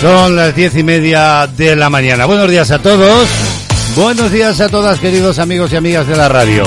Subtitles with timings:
[0.00, 2.24] Son las diez y media de la mañana.
[2.24, 3.28] Buenos días a todos.
[3.96, 6.62] Buenos días a todas, queridos amigos y amigas de la radio.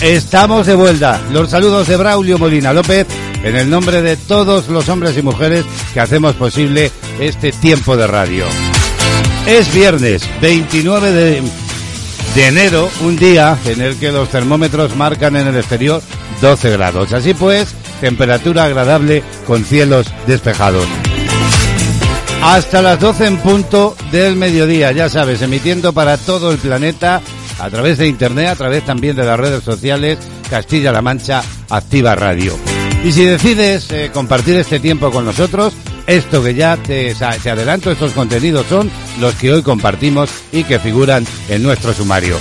[0.00, 1.20] Estamos de vuelta.
[1.30, 3.06] Los saludos de Braulio Molina López
[3.44, 8.08] en el nombre de todos los hombres y mujeres que hacemos posible este tiempo de
[8.08, 8.44] radio.
[9.46, 11.42] Es viernes 29 de,
[12.34, 16.02] de enero, un día en el que los termómetros marcan en el exterior
[16.40, 17.12] 12 grados.
[17.12, 20.88] Así pues, temperatura agradable con cielos despejados
[22.44, 27.22] hasta las 12 en punto del mediodía, ya sabes, emitiendo para todo el planeta
[27.58, 30.18] a través de internet, a través también de las redes sociales
[30.50, 32.54] Castilla-La Mancha Activa Radio.
[33.02, 35.72] Y si decides eh, compartir este tiempo con nosotros,
[36.06, 40.78] esto que ya te, te adelanto, estos contenidos son los que hoy compartimos y que
[40.78, 42.36] figuran en nuestro sumario.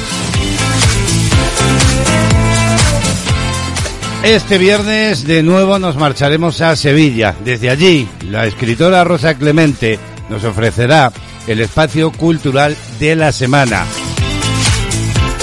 [4.23, 7.35] Este viernes de nuevo nos marcharemos a Sevilla.
[7.43, 11.11] Desde allí, la escritora Rosa Clemente nos ofrecerá
[11.45, 13.83] el espacio cultural de la semana.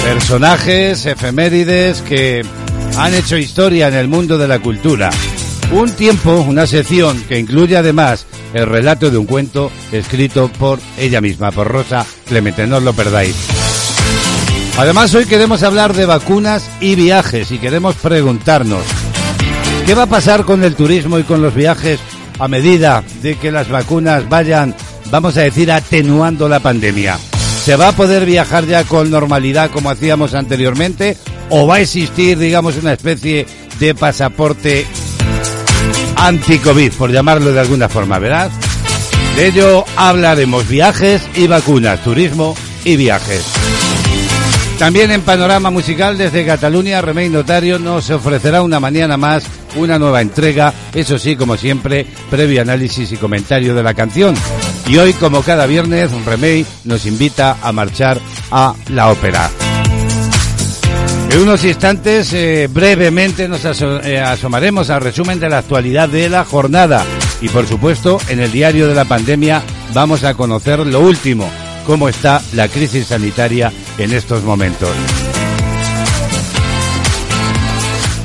[0.03, 2.43] Personajes, efemérides que
[2.97, 5.11] han hecho historia en el mundo de la cultura.
[5.73, 8.25] Un tiempo, una sección que incluye además
[8.55, 12.67] el relato de un cuento escrito por ella misma, por Rosa Clemente.
[12.67, 13.50] No os lo perdáis.
[14.79, 18.83] Además, hoy queremos hablar de vacunas y viajes y queremos preguntarnos,
[19.85, 22.01] ¿qué va a pasar con el turismo y con los viajes
[22.39, 24.75] a medida de que las vacunas vayan,
[25.11, 27.19] vamos a decir, atenuando la pandemia?
[27.65, 31.17] ¿Se va a poder viajar ya con normalidad como hacíamos anteriormente?
[31.51, 33.47] ¿O va a existir, digamos, una especie
[33.79, 34.87] de pasaporte
[36.17, 38.51] anti-COVID, por llamarlo de alguna forma, ¿verdad?
[39.37, 42.55] De ello hablaremos viajes y vacunas, turismo
[42.85, 43.45] y viajes.
[44.81, 49.45] También en Panorama Musical desde Cataluña, Remey Notario nos ofrecerá una mañana más
[49.77, 54.35] una nueva entrega, eso sí, como siempre, previo análisis y comentario de la canción.
[54.87, 58.19] Y hoy, como cada viernes, Remey nos invita a marchar
[58.51, 59.51] a la ópera.
[61.31, 66.47] En unos instantes, eh, brevemente, nos eh, asomaremos al resumen de la actualidad de la
[66.47, 67.05] jornada.
[67.43, 71.51] Y por supuesto, en el diario de la pandemia vamos a conocer lo último
[71.91, 74.91] cómo está la crisis sanitaria en estos momentos.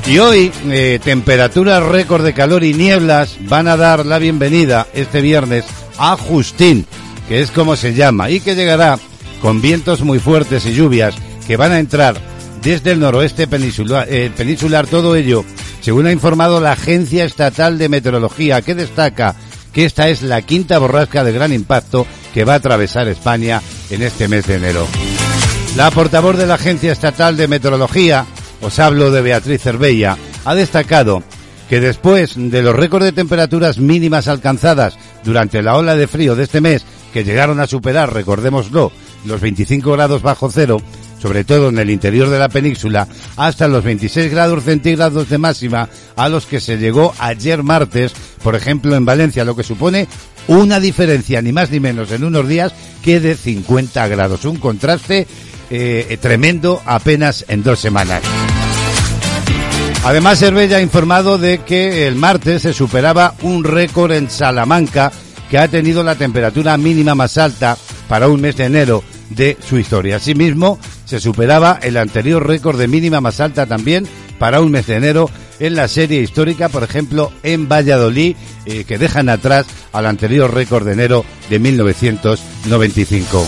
[0.05, 5.19] Y hoy, eh, temperaturas récord de calor y nieblas van a dar la bienvenida este
[5.19, 5.65] viernes
[5.97, 6.85] a Justín,
[7.27, 8.99] que es como se llama, y que llegará
[9.41, 11.15] con vientos muy fuertes y lluvias
[11.47, 12.21] que van a entrar
[12.61, 15.43] desde el noroeste eh, peninsular todo ello,
[15.81, 19.35] según ha informado la Agencia Estatal de Meteorología, que destaca
[19.73, 24.01] que esta es la quinta borrasca de gran impacto que va a atravesar España en
[24.01, 24.85] este mes de enero.
[25.77, 28.25] La portavoz de la Agencia Estatal de Meteorología,
[28.61, 31.23] os hablo de Beatriz Cervella, ha destacado
[31.69, 36.43] que después de los récords de temperaturas mínimas alcanzadas durante la ola de frío de
[36.43, 36.83] este mes,
[37.13, 38.91] que llegaron a superar, recordémoslo,
[39.23, 40.81] los 25 grados bajo cero,
[41.19, 43.07] sobre todo en el interior de la península,
[43.37, 48.13] hasta los 26 grados centígrados de máxima a los que se llegó ayer martes,
[48.43, 50.07] por ejemplo en Valencia, lo que supone
[50.47, 52.73] una diferencia ni más ni menos en unos días
[53.03, 54.45] que de 50 grados.
[54.45, 55.27] Un contraste
[55.69, 58.21] eh, tremendo apenas en dos semanas.
[60.03, 65.11] Además, Cervella ha informado de que el martes se superaba un récord en Salamanca
[65.49, 67.75] que ha tenido la temperatura mínima más alta
[68.07, 70.17] para un mes de enero de su historia.
[70.17, 74.07] Asimismo, se superaba el anterior récord de mínima más alta también
[74.39, 75.29] para un mes de enero
[75.59, 78.35] en la serie histórica, por ejemplo, en Valladolid,
[78.65, 83.47] eh, que dejan atrás al anterior récord de enero de 1995.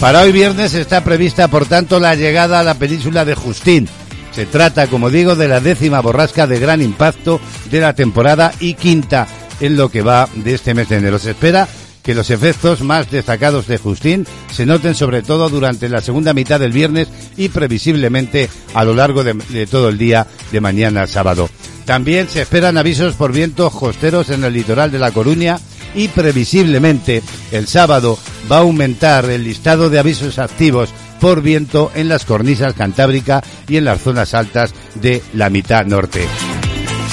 [0.00, 3.88] Para hoy viernes está prevista, por tanto, la llegada a la península de Justín.
[4.32, 8.74] Se trata, como digo, de la décima borrasca de gran impacto de la temporada y
[8.74, 9.26] quinta
[9.60, 11.18] en lo que va de este mes de enero.
[11.18, 11.68] Se espera
[12.02, 16.60] que los efectos más destacados de Justín se noten sobre todo durante la segunda mitad
[16.60, 21.48] del viernes y previsiblemente a lo largo de, todo el día de mañana sábado.
[21.84, 25.58] También se esperan avisos por vientos costeros en el litoral de La Coruña
[25.94, 28.18] y previsiblemente el sábado
[28.50, 30.90] va a aumentar el listado de avisos activos
[31.20, 36.26] por viento en las cornisas cantábrica y en las zonas altas de la mitad norte.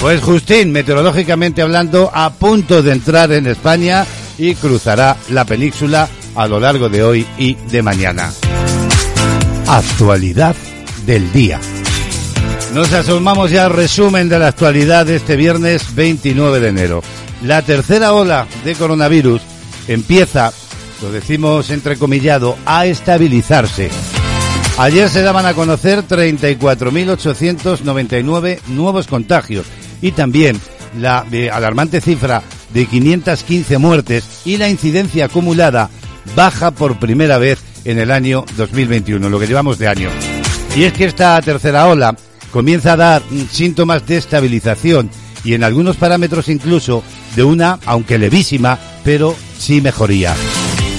[0.00, 4.06] Pues Justín, meteorológicamente hablando, a punto de entrar en España
[4.40, 8.32] y cruzará la península a lo largo de hoy y de mañana.
[9.68, 10.56] Actualidad
[11.04, 11.60] del día.
[12.72, 17.02] Nos asomamos ya al resumen de la actualidad de este viernes 29 de enero.
[17.42, 19.42] La tercera ola de coronavirus
[19.88, 20.54] empieza,
[21.02, 23.90] lo decimos entrecomillado, a estabilizarse.
[24.78, 29.66] Ayer se daban a conocer 34.899 nuevos contagios
[30.00, 30.58] y también
[30.98, 32.42] la alarmante cifra
[32.72, 35.90] de 515 muertes y la incidencia acumulada
[36.36, 40.10] baja por primera vez en el año 2021, lo que llevamos de año.
[40.76, 42.16] Y es que esta tercera ola
[42.52, 45.10] comienza a dar síntomas de estabilización
[45.44, 47.02] y en algunos parámetros incluso
[47.34, 50.34] de una, aunque levísima, pero sí mejoría.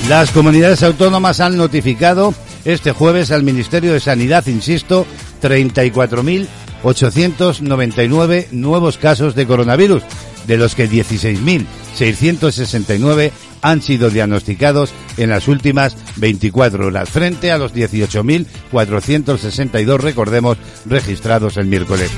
[0.10, 2.34] Las comunidades autónomas han notificado
[2.66, 5.06] este jueves al Ministerio de Sanidad, insisto,
[6.84, 10.04] 34.899 nuevos casos de coronavirus,
[10.48, 13.32] de los que 16.669
[13.62, 21.68] han sido diagnosticados en las últimas 24 horas, frente a los 18.462, recordemos, registrados el
[21.68, 22.12] miércoles.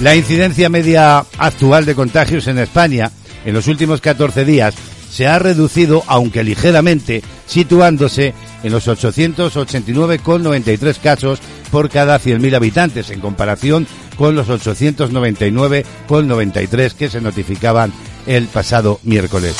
[0.00, 3.12] La incidencia media actual de contagios en España
[3.44, 4.74] en los últimos 14 días
[5.10, 11.40] se ha reducido, aunque ligeramente, situándose en los 889,93 casos
[11.70, 13.86] por cada 100.000 habitantes, en comparación
[14.16, 17.92] con los 899,93 que se notificaban
[18.26, 19.54] el pasado miércoles.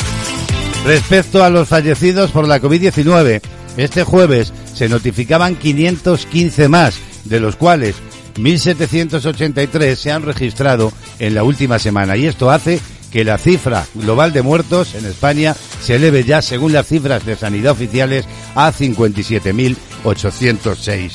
[0.85, 3.41] Respecto a los fallecidos por la COVID-19,
[3.77, 7.97] este jueves se notificaban 515 más, de los cuales
[8.37, 14.33] 1.783 se han registrado en la última semana y esto hace que la cifra global
[14.33, 21.11] de muertos en España se eleve ya, según las cifras de sanidad oficiales, a 57.806.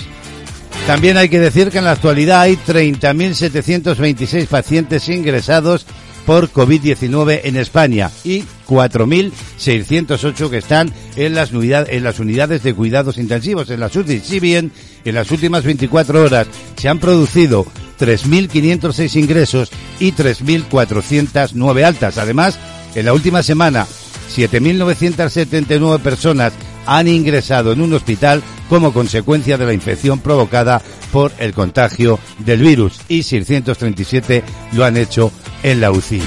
[0.88, 5.88] También hay que decir que en la actualidad hay 30.726 pacientes ingresados
[6.26, 13.18] por COVID-19 en España y 4.608 que están en las, en las unidades de cuidados
[13.18, 14.20] intensivos, en las UCI.
[14.20, 14.72] Si bien
[15.06, 17.66] en las últimas 24 horas se han producido
[18.00, 22.18] 3.506 ingresos y 3.409 altas.
[22.18, 22.58] Además,
[22.96, 23.86] en la última semana,
[24.36, 26.54] 7.979 personas
[26.86, 30.82] han ingresado en un hospital como consecuencia de la infección provocada
[31.12, 34.44] por el contagio del virus y 637
[34.74, 35.32] lo han hecho
[35.64, 36.22] en la UCI.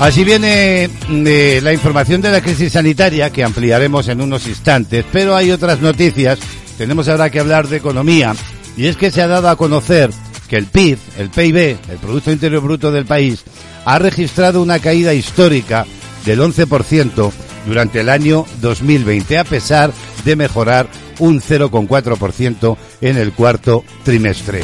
[0.00, 5.34] Así viene eh, la información de la crisis sanitaria que ampliaremos en unos instantes, pero
[5.34, 6.38] hay otras noticias.
[6.76, 8.34] Tenemos ahora que hablar de economía
[8.76, 10.10] y es que se ha dado a conocer
[10.48, 13.42] que el PIB, el PIB, el Producto Interior Bruto del país,
[13.84, 15.86] ha registrado una caída histórica
[16.24, 17.32] del 11%
[17.66, 19.92] durante el año 2020, a pesar
[20.24, 24.62] de mejorar un 0,4% en el cuarto trimestre.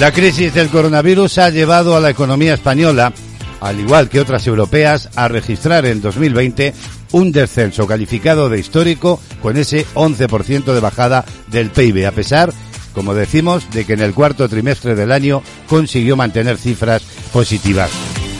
[0.00, 3.12] La crisis del coronavirus ha llevado a la economía española,
[3.60, 6.72] al igual que otras europeas, a registrar en 2020
[7.12, 12.52] un descenso calificado de histórico con ese 11% de bajada del PIB, a pesar,
[12.92, 17.90] como decimos, de que en el cuarto trimestre del año consiguió mantener cifras positivas.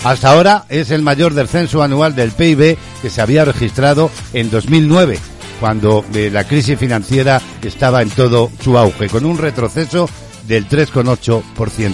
[0.05, 5.19] Hasta ahora es el mayor descenso anual del PIB que se había registrado en 2009,
[5.61, 10.09] cuando eh, la crisis financiera estaba en todo su auge, con un retroceso
[10.47, 11.93] del 3,8%.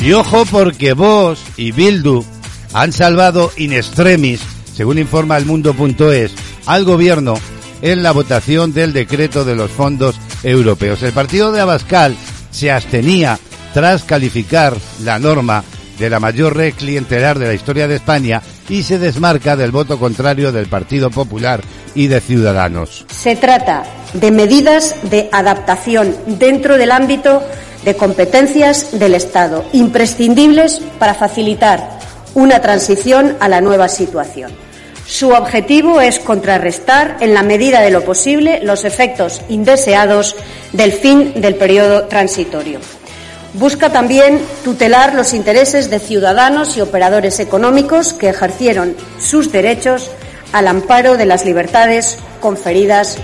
[0.00, 2.24] Y ojo porque vos y Bildu
[2.72, 4.40] han salvado in extremis
[4.78, 6.32] según informa el mundo.es,
[6.66, 7.34] al gobierno
[7.82, 11.02] en la votación del decreto de los fondos europeos.
[11.02, 12.14] El partido de Abascal
[12.52, 13.40] se abstenía
[13.74, 15.64] tras calificar la norma
[15.98, 19.98] de la mayor red clientelar de la historia de España y se desmarca del voto
[19.98, 21.60] contrario del Partido Popular
[21.96, 23.04] y de Ciudadanos.
[23.10, 23.82] Se trata
[24.12, 27.42] de medidas de adaptación dentro del ámbito
[27.84, 31.98] de competencias del Estado, imprescindibles para facilitar
[32.34, 34.67] una transición a la nueva situación.
[35.08, 40.36] Su objetivo es contrarrestar, en la medida de lo posible, los efectos indeseados
[40.74, 42.78] del fin del periodo transitorio.
[43.54, 50.10] Busca también tutelar los intereses de ciudadanos y operadores económicos que ejercieron sus derechos
[50.52, 53.16] al amparo de las libertades conferidas.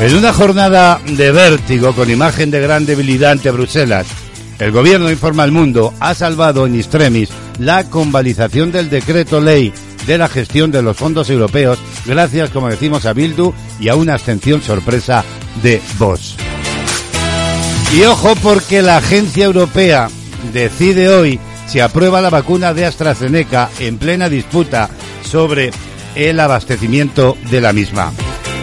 [0.00, 4.06] En una jornada de vértigo con imagen de gran debilidad ante Bruselas,
[4.58, 9.72] el gobierno informa al mundo ha salvado en extremis la convalización del decreto ley
[10.06, 14.14] de la gestión de los fondos europeos gracias, como decimos, a Bildu y a una
[14.14, 15.24] abstención sorpresa
[15.62, 16.36] de Vox.
[17.94, 20.08] Y ojo porque la agencia europea
[20.52, 24.88] decide hoy si aprueba la vacuna de AstraZeneca en plena disputa
[25.22, 25.70] sobre
[26.14, 28.12] el abastecimiento de la misma.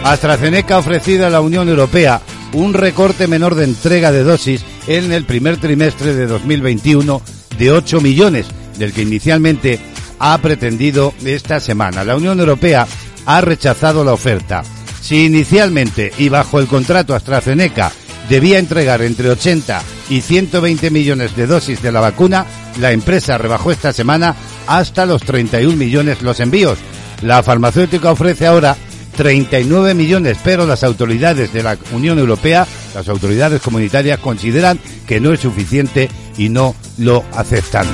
[0.04, 2.20] AstraZeneca ha ofrecido a la Unión Europea
[2.52, 7.22] un recorte menor de entrega de dosis en el primer trimestre de 2021
[7.58, 8.46] de 8 millones,
[8.78, 9.78] del que inicialmente
[10.18, 12.04] ha pretendido esta semana.
[12.04, 12.86] La Unión Europea
[13.26, 14.62] ha rechazado la oferta.
[15.00, 17.92] Si inicialmente y bajo el contrato AstraZeneca
[18.28, 22.46] debía entregar entre 80 y 120 millones de dosis de la vacuna,
[22.80, 24.34] la empresa rebajó esta semana
[24.66, 26.78] hasta los 31 millones los envíos.
[27.22, 28.76] La farmacéutica ofrece ahora
[29.16, 35.32] 39 millones, pero las autoridades de la Unión Europea, las autoridades comunitarias, consideran que no
[35.32, 37.86] es suficiente y no lo aceptan.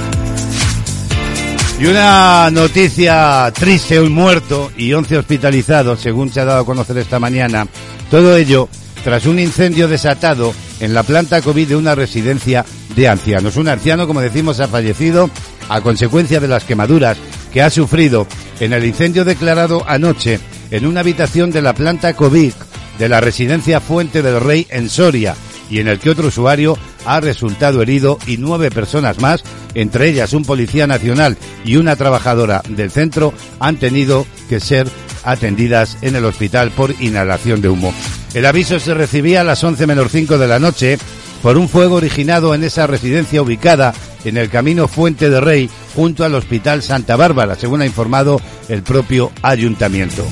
[1.78, 6.98] Y una noticia triste, un muerto y 11 hospitalizados, según se ha dado a conocer
[6.98, 7.66] esta mañana.
[8.10, 8.68] Todo ello
[9.02, 13.56] tras un incendio desatado en la planta COVID de una residencia de ancianos.
[13.56, 15.30] Un anciano, como decimos, ha fallecido
[15.70, 17.16] a consecuencia de las quemaduras
[17.52, 18.26] que ha sufrido
[18.58, 20.38] en el incendio declarado anoche
[20.70, 22.52] en una habitación de la planta COVID
[22.98, 25.34] de la residencia Fuente del Rey en Soria
[25.70, 29.42] y en el que otro usuario ha resultado herido y nueve personas más,
[29.74, 34.88] entre ellas un policía nacional y una trabajadora del centro, han tenido que ser
[35.24, 37.94] atendidas en el hospital por inhalación de humo.
[38.34, 40.98] El aviso se recibía a las 11 menos 5 de la noche
[41.42, 46.24] por un fuego originado en esa residencia ubicada en el camino Fuente de Rey junto
[46.24, 50.26] al Hospital Santa Bárbara, según ha informado el propio ayuntamiento.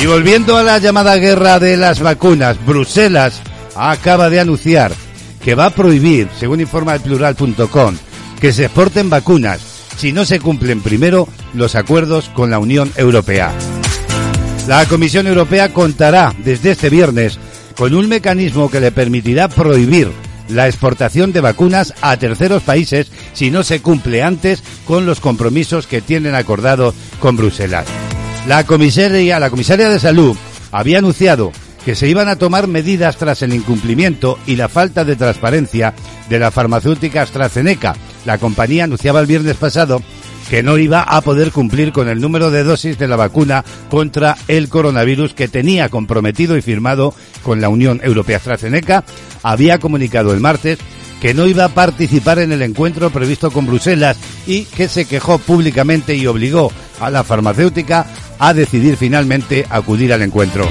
[0.00, 3.42] Y volviendo a la llamada guerra de las vacunas, Bruselas
[3.74, 4.92] acaba de anunciar
[5.42, 7.96] que va a prohibir, según informa el plural.com,
[8.40, 9.60] que se exporten vacunas
[9.96, 13.52] si no se cumplen primero los acuerdos con la Unión Europea.
[14.68, 17.38] La Comisión Europea contará desde este viernes
[17.76, 20.12] con un mecanismo que le permitirá prohibir
[20.48, 25.86] la exportación de vacunas a terceros países si no se cumple antes con los compromisos
[25.86, 27.86] que tienen acordados con Bruselas.
[28.48, 30.34] La comisaria, de Salud
[30.72, 31.52] había anunciado
[31.84, 35.92] que se iban a tomar medidas tras el incumplimiento y la falta de transparencia
[36.30, 37.94] de la farmacéutica AstraZeneca.
[38.24, 40.02] La compañía anunciaba el viernes pasado
[40.48, 44.34] que no iba a poder cumplir con el número de dosis de la vacuna contra
[44.48, 47.12] el coronavirus que tenía comprometido y firmado
[47.42, 48.38] con la Unión Europea.
[48.38, 49.04] AstraZeneca
[49.42, 50.78] había comunicado el martes
[51.20, 55.38] que no iba a participar en el encuentro previsto con Bruselas y que se quejó
[55.38, 58.06] públicamente y obligó a la farmacéutica
[58.38, 60.68] a decidir finalmente acudir al encuentro.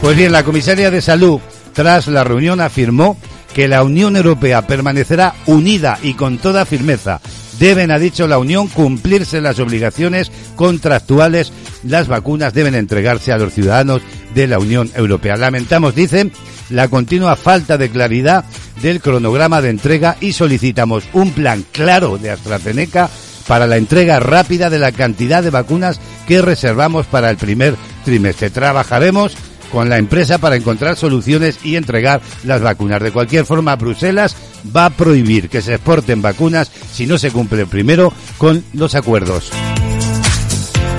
[0.00, 1.40] Pues bien, la comisaria de Salud,
[1.72, 3.16] tras la reunión, afirmó
[3.54, 7.20] que la Unión Europea permanecerá unida y con toda firmeza.
[7.58, 11.52] Deben, ha dicho la Unión, cumplirse las obligaciones contractuales.
[11.82, 14.02] Las vacunas deben entregarse a los ciudadanos
[14.36, 15.36] de la Unión Europea.
[15.36, 16.30] Lamentamos, dicen,
[16.70, 18.44] la continua falta de claridad
[18.82, 23.08] del cronograma de entrega y solicitamos un plan claro de AstraZeneca
[23.48, 28.50] para la entrega rápida de la cantidad de vacunas que reservamos para el primer trimestre.
[28.50, 29.34] Trabajaremos
[29.72, 33.02] con la empresa para encontrar soluciones y entregar las vacunas.
[33.02, 34.36] De cualquier forma, Bruselas
[34.74, 39.50] va a prohibir que se exporten vacunas si no se cumple primero con los acuerdos.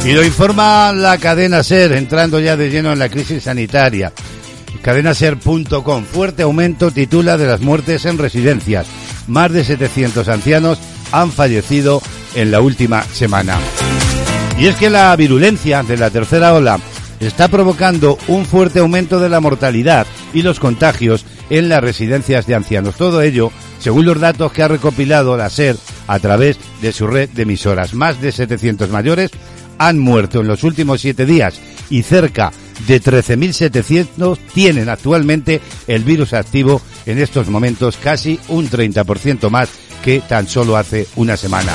[0.08, 4.14] Y lo informa la cadena SER, entrando ya de lleno en la crisis sanitaria.
[4.82, 6.06] Cadenaser.com.
[6.06, 8.88] Fuerte aumento titula de las muertes en residencias.
[9.28, 10.80] Más de 700 ancianos
[11.12, 12.02] han fallecido
[12.36, 13.60] en la última semana.
[14.58, 16.80] Y es que la virulencia de la tercera ola
[17.20, 22.56] está provocando un fuerte aumento de la mortalidad y los contagios en las residencias de
[22.56, 22.96] ancianos.
[22.96, 25.76] Todo ello, según los datos que ha recopilado la SER
[26.08, 27.94] a través de su red de emisoras.
[27.94, 29.32] Más de 700 mayores
[29.78, 32.52] han muerto en los últimos siete días y cerca
[32.88, 39.70] de 13.700 tienen actualmente el virus activo en estos momentos, casi un 30% más
[40.04, 41.74] que tan solo hace una semana.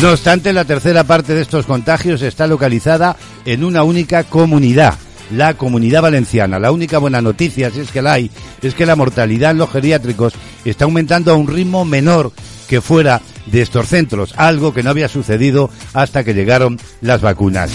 [0.00, 4.94] No obstante, la tercera parte de estos contagios está localizada en una única comunidad,
[5.32, 6.58] la comunidad valenciana.
[6.58, 8.30] La única buena noticia, si es que la hay,
[8.62, 10.34] es que la mortalidad en los geriátricos
[10.64, 12.32] está aumentando a un ritmo menor
[12.68, 17.72] que fuera de estos centros, algo que no había sucedido hasta que llegaron las vacunas.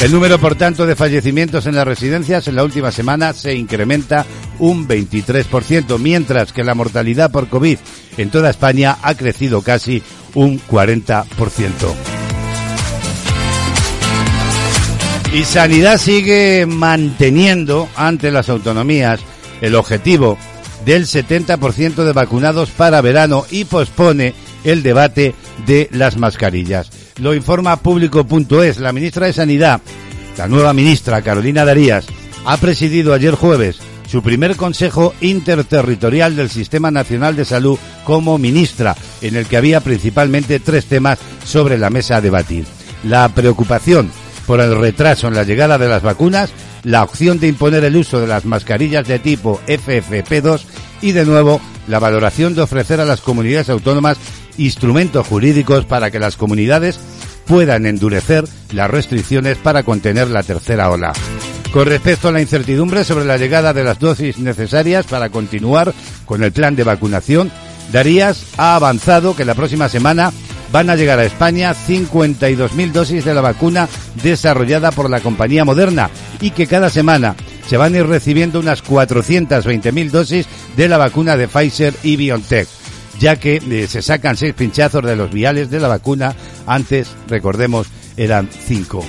[0.00, 4.26] El número, por tanto, de fallecimientos en las residencias en la última semana se incrementa
[4.58, 7.78] un 23%, mientras que la mortalidad por COVID
[8.16, 10.02] en toda España ha crecido casi
[10.34, 11.70] un 40%.
[15.32, 19.20] Y Sanidad sigue manteniendo ante las autonomías
[19.60, 20.36] el objetivo
[20.84, 24.34] del 70% de vacunados para verano y pospone
[24.64, 25.34] el debate
[25.66, 26.90] de las mascarillas.
[27.20, 28.78] Lo informa público.es.
[28.78, 29.80] La ministra de Sanidad,
[30.36, 32.06] la nueva ministra Carolina Darías,
[32.44, 38.94] ha presidido ayer jueves su primer Consejo Interterritorial del Sistema Nacional de Salud como ministra,
[39.20, 42.66] en el que había principalmente tres temas sobre la mesa a debatir.
[43.04, 44.10] La preocupación
[44.46, 46.50] por el retraso en la llegada de las vacunas,
[46.82, 50.60] la opción de imponer el uso de las mascarillas de tipo FFP2
[51.02, 54.16] y, de nuevo, la valoración de ofrecer a las comunidades autónomas
[54.56, 56.98] instrumentos jurídicos para que las comunidades
[57.46, 61.12] puedan endurecer las restricciones para contener la tercera ola.
[61.72, 65.92] Con respecto a la incertidumbre sobre la llegada de las dosis necesarias para continuar
[66.26, 67.50] con el plan de vacunación,
[67.90, 70.32] Darías ha avanzado que la próxima semana
[70.70, 73.88] van a llegar a España 52.000 dosis de la vacuna
[74.22, 76.10] desarrollada por la compañía Moderna
[76.40, 77.36] y que cada semana
[77.66, 80.46] se van a ir recibiendo unas 420.000 dosis
[80.76, 82.68] de la vacuna de Pfizer y BioNTech
[83.22, 86.34] ya que eh, se sacan seis pinchazos de los viales de la vacuna,
[86.66, 89.04] antes, recordemos, eran cinco.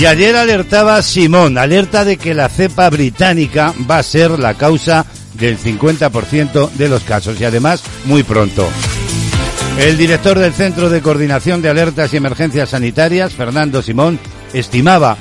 [0.00, 5.04] Y ayer alertaba Simón, alerta de que la cepa británica va a ser la causa
[5.34, 8.66] del 50% de los casos y además muy pronto.
[9.78, 14.18] El director del Centro de Coordinación de Alertas y Emergencias Sanitarias, Fernando Simón,
[14.52, 15.18] estimaba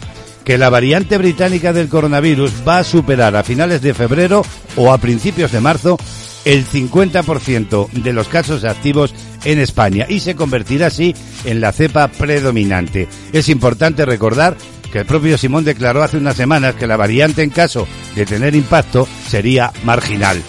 [0.47, 4.45] que la variante británica del coronavirus va a superar a finales de febrero
[4.77, 5.97] o a principios de marzo
[6.45, 12.07] el 50% de los casos activos en España y se convertirá así en la cepa
[12.07, 13.09] predominante.
[13.33, 14.55] Es importante recordar
[14.89, 18.55] que el propio Simón declaró hace unas semanas que la variante en caso de tener
[18.55, 20.41] impacto sería marginal.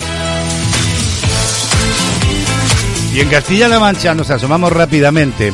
[3.12, 5.52] Y en Castilla-La Mancha nos asomamos rápidamente.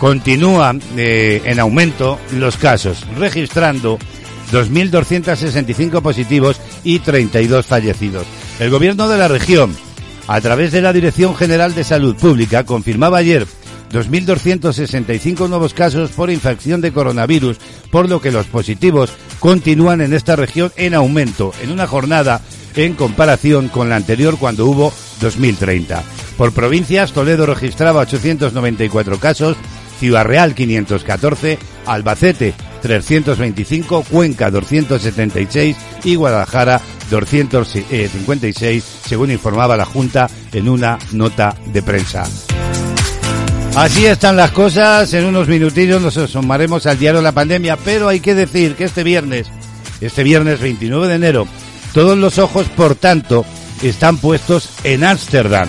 [0.00, 3.98] Continúan eh, en aumento los casos, registrando
[4.50, 8.26] 2.265 positivos y 32 fallecidos.
[8.58, 9.76] El gobierno de la región,
[10.26, 13.46] a través de la Dirección General de Salud Pública, confirmaba ayer
[13.92, 17.58] 2.265 nuevos casos por infección de coronavirus,
[17.90, 22.40] por lo que los positivos continúan en esta región en aumento, en una jornada
[22.74, 26.02] en comparación con la anterior cuando hubo 2030.
[26.36, 29.56] Por provincias, Toledo registraba 894 casos,
[30.00, 40.70] Ciudad Real 514, Albacete 325, Cuenca 276 y Guadalajara 256, según informaba la Junta en
[40.70, 42.24] una nota de prensa.
[43.76, 48.08] Así están las cosas, en unos minutillos nos asomaremos al diario de la pandemia, pero
[48.08, 49.48] hay que decir que este viernes,
[50.00, 51.46] este viernes 29 de enero,
[51.92, 53.44] todos los ojos, por tanto,
[53.82, 55.68] están puestos en Ámsterdam.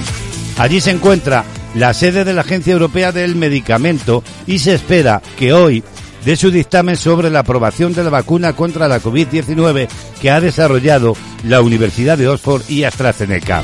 [0.57, 1.43] Allí se encuentra
[1.75, 5.83] la sede de la Agencia Europea del Medicamento y se espera que hoy
[6.25, 9.87] de su dictamen sobre la aprobación de la vacuna contra la COVID-19
[10.21, 13.63] que ha desarrollado la Universidad de Oxford y AstraZeneca.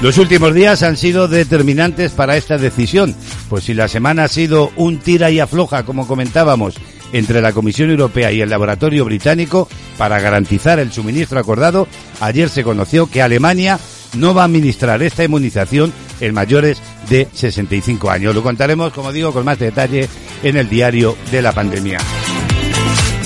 [0.00, 3.16] Los últimos días han sido determinantes para esta decisión,
[3.48, 6.76] pues si la semana ha sido un tira y afloja, como comentábamos,
[7.12, 11.88] entre la Comisión Europea y el laboratorio británico para garantizar el suministro acordado,
[12.20, 13.80] ayer se conoció que Alemania
[14.14, 18.34] no va a administrar esta inmunización en mayores de 65 años.
[18.34, 20.08] Lo contaremos, como digo, con más detalle
[20.42, 21.98] en el diario de la pandemia.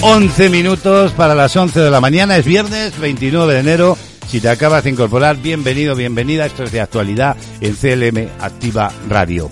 [0.03, 3.97] 11 minutos para las 11 de la mañana, es viernes 29 de enero.
[4.27, 6.47] Si te acabas de incorporar, bienvenido, bienvenida.
[6.47, 9.51] Esto es de actualidad en CLM Activa Radio.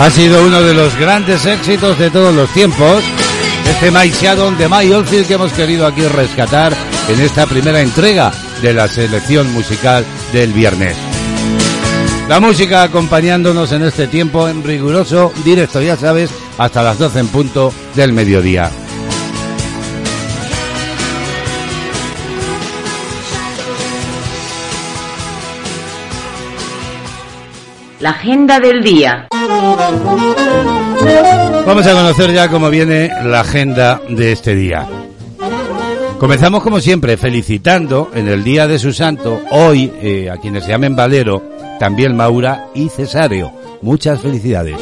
[0.00, 3.04] Ha sido uno de los grandes éxitos de todos los tiempos.
[3.68, 6.72] Este My Shadow de My Oldfield que hemos querido aquí rescatar
[7.10, 8.32] en esta primera entrega
[8.62, 10.96] de la selección musical del viernes.
[12.30, 17.28] La música acompañándonos en este tiempo en riguroso directo, ya sabes, hasta las 12 en
[17.28, 18.70] punto del mediodía.
[28.00, 29.28] La agenda del día.
[31.66, 34.88] Vamos a conocer ya cómo viene la agenda de este día.
[36.18, 40.70] Comenzamos como siempre felicitando en el día de su santo, hoy eh, a quienes se
[40.70, 41.42] llamen Valero,
[41.78, 43.52] también Maura y Cesáreo.
[43.82, 44.76] Muchas felicidades.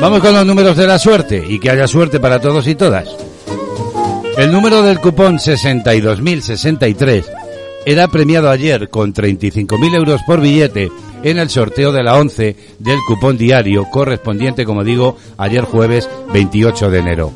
[0.00, 3.08] Vamos con los números de la suerte y que haya suerte para todos y todas.
[4.36, 7.43] El número del cupón 62.063
[7.86, 10.90] era premiado ayer con 35.000 euros por billete
[11.22, 16.90] en el sorteo de la 11 del cupón diario correspondiente, como digo, ayer jueves 28
[16.90, 17.32] de enero.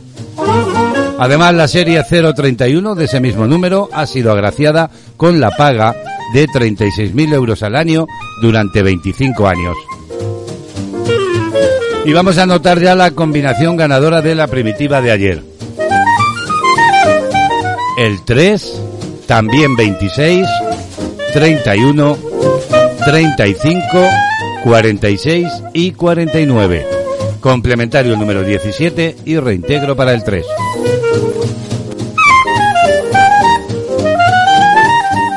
[1.19, 5.97] Además, la serie 031 de ese mismo número ha sido agraciada con la paga
[6.33, 8.07] de 36.000 euros al año
[8.41, 9.77] durante 25 años.
[12.05, 15.43] Y vamos a anotar ya la combinación ganadora de la primitiva de ayer.
[17.99, 18.83] El 3,
[19.29, 20.49] también 26,
[21.35, 22.19] 31,
[23.05, 24.09] 35,
[24.65, 26.87] 46 y 49.
[27.39, 30.47] Complementario número 17 y reintegro para el 3.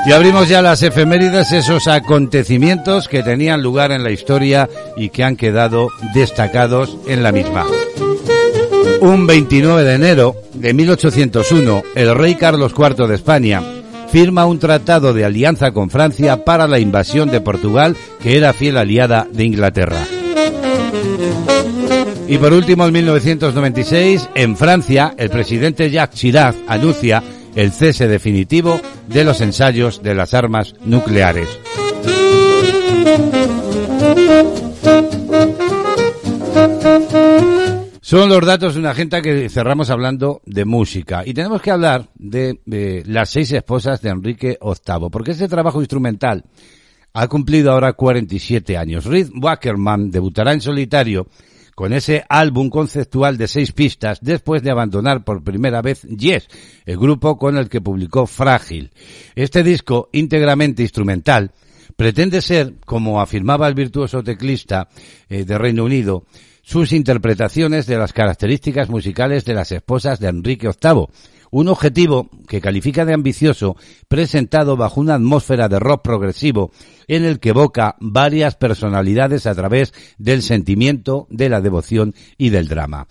[0.06, 5.26] Y abrimos ya las efemérides, esos acontecimientos que tenían lugar en la historia y que
[5.26, 7.66] han quedado destacados en la misma.
[9.02, 13.62] Un 29 de enero de 1801, el rey Carlos IV de España
[14.12, 18.78] firma un tratado de alianza con Francia para la invasión de Portugal, que era fiel
[18.78, 20.06] aliada de Inglaterra.
[22.28, 27.24] Y por último, en 1996, en Francia, el presidente Jacques Chirac anuncia
[27.56, 31.48] el cese definitivo de los ensayos de las armas nucleares.
[38.12, 41.24] Son los datos de una agenda que cerramos hablando de música.
[41.26, 42.60] Y tenemos que hablar de,
[43.06, 46.44] las seis esposas de Enrique VIII, porque ese trabajo instrumental
[47.14, 49.06] ha cumplido ahora 47 años.
[49.06, 51.28] Reed Wackerman debutará en solitario
[51.74, 56.50] con ese álbum conceptual de seis pistas después de abandonar por primera vez Yes,
[56.86, 58.92] el grupo con el que publicó Frágil.
[59.36, 61.52] Este disco, íntegramente instrumental,
[61.96, 64.90] pretende ser, como afirmaba el virtuoso teclista
[65.30, 66.26] eh, de Reino Unido,
[66.62, 71.08] sus interpretaciones de las características musicales de las esposas de Enrique VIII,
[71.52, 73.76] un objetivo que califica de ambicioso
[74.08, 76.72] presentado bajo una atmósfera de rock progresivo
[77.08, 82.68] en el que evoca varias personalidades a través del sentimiento, de la devoción y del
[82.68, 83.08] drama.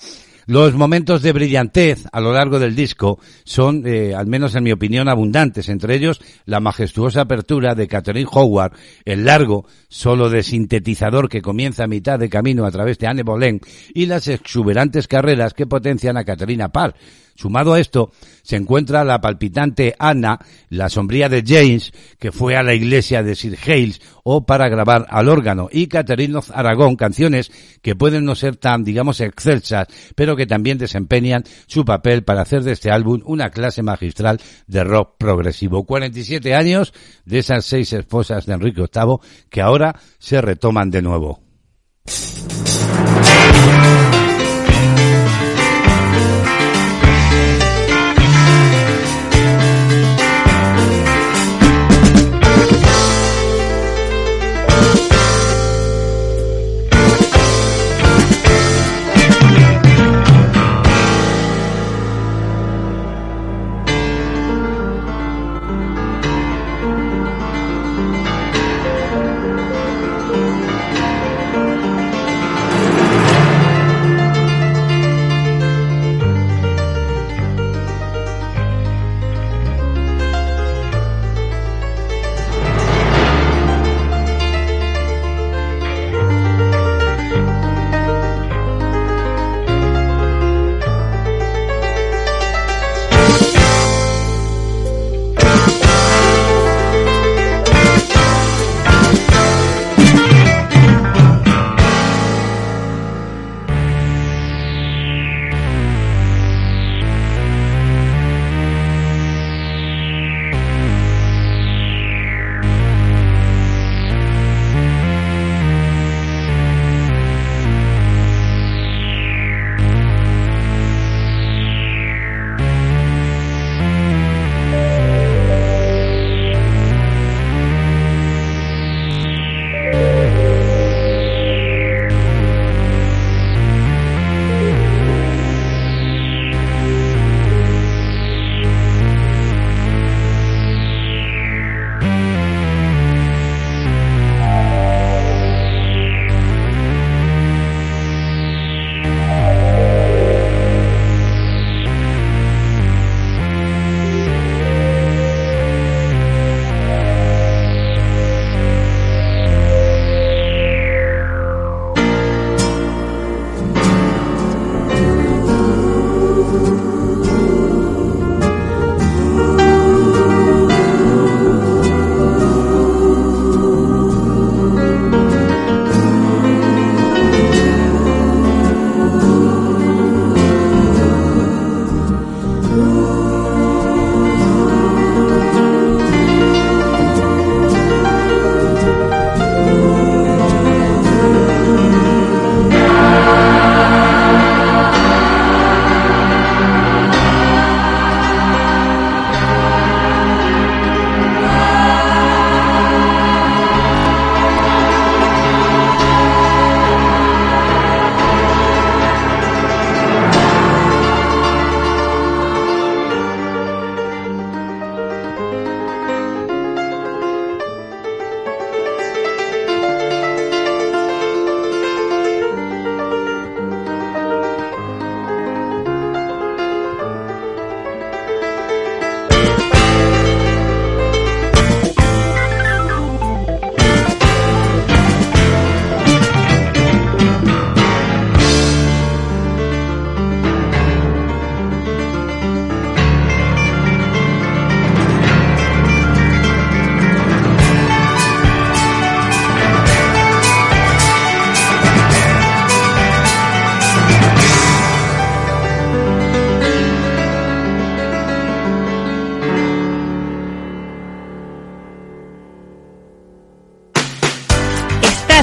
[0.50, 4.72] Los momentos de brillantez a lo largo del disco son, eh, al menos en mi
[4.72, 8.72] opinión, abundantes, entre ellos la majestuosa apertura de Catherine Howard,
[9.04, 13.22] el largo solo de sintetizador que comienza a mitad de camino a través de Anne
[13.22, 13.60] Boleyn
[13.94, 16.96] y las exuberantes carreras que potencian a Caterina Parr,
[17.40, 22.62] Sumado a esto, se encuentra la palpitante Anna, la sombría de James, que fue a
[22.62, 27.50] la iglesia de Sir Hales o para grabar al órgano, y Catherine Aragón, canciones
[27.80, 32.62] que pueden no ser tan, digamos, excelsas, pero que también desempeñan su papel para hacer
[32.62, 35.86] de este álbum una clase magistral de rock progresivo.
[35.86, 36.92] 47 años
[37.24, 39.16] de esas seis esposas de Enrique VIII
[39.48, 41.40] que ahora se retoman de nuevo.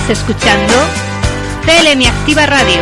[0.10, 0.74] Estás escuchando
[1.66, 2.82] Telemiactiva Radio.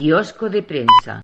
[0.00, 1.20] Kiosco de prensa.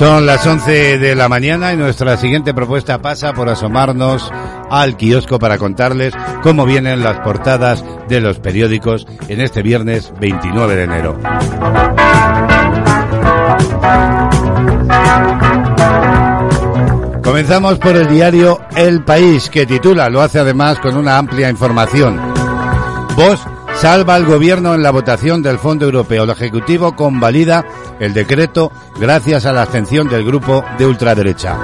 [0.00, 4.32] Son las 11 de la mañana y nuestra siguiente propuesta pasa por asomarnos
[4.70, 10.76] al kiosco para contarles cómo vienen las portadas de los periódicos en este viernes 29
[10.76, 11.18] de enero.
[17.22, 22.20] Comenzamos por el diario El País, que titula, lo hace además con una amplia información.
[23.16, 23.40] Vos
[23.76, 26.24] salva al gobierno en la votación del Fondo Europeo.
[26.24, 27.64] El Ejecutivo convalida
[27.98, 31.56] el decreto gracias a la abstención del grupo de ultraderecha.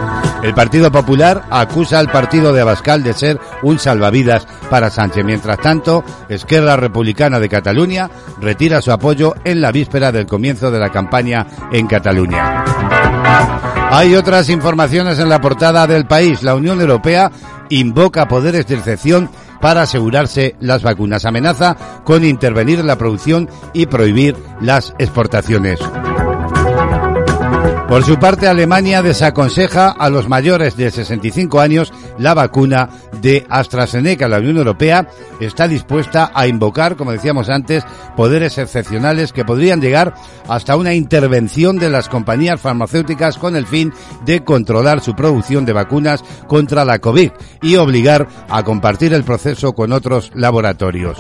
[0.47, 5.25] El Partido Popular acusa al partido de Abascal de ser un salvavidas para Sánchez.
[5.25, 8.09] Mientras tanto, Esquerra Republicana de Cataluña
[8.41, 12.65] retira su apoyo en la víspera del comienzo de la campaña en Cataluña.
[13.91, 16.45] Hay otras informaciones en la portada del país.
[16.45, 17.33] La Unión Europea
[17.69, 19.29] invoca poderes de excepción
[19.61, 21.25] para asegurarse las vacunas.
[21.25, 25.81] Amenaza con intervenir en la producción y prohibir las exportaciones.
[27.89, 32.89] Por su parte, Alemania desaconseja a los mayores de 65 años la vacuna
[33.23, 34.27] de AstraZeneca.
[34.27, 37.85] La Unión Europea está dispuesta a invocar, como decíamos antes,
[38.17, 40.15] poderes excepcionales que podrían llegar
[40.49, 43.93] hasta una intervención de las compañías farmacéuticas con el fin
[44.25, 47.31] de controlar su producción de vacunas contra la COVID
[47.63, 51.19] y obligar a compartir el proceso con otros laboratorios.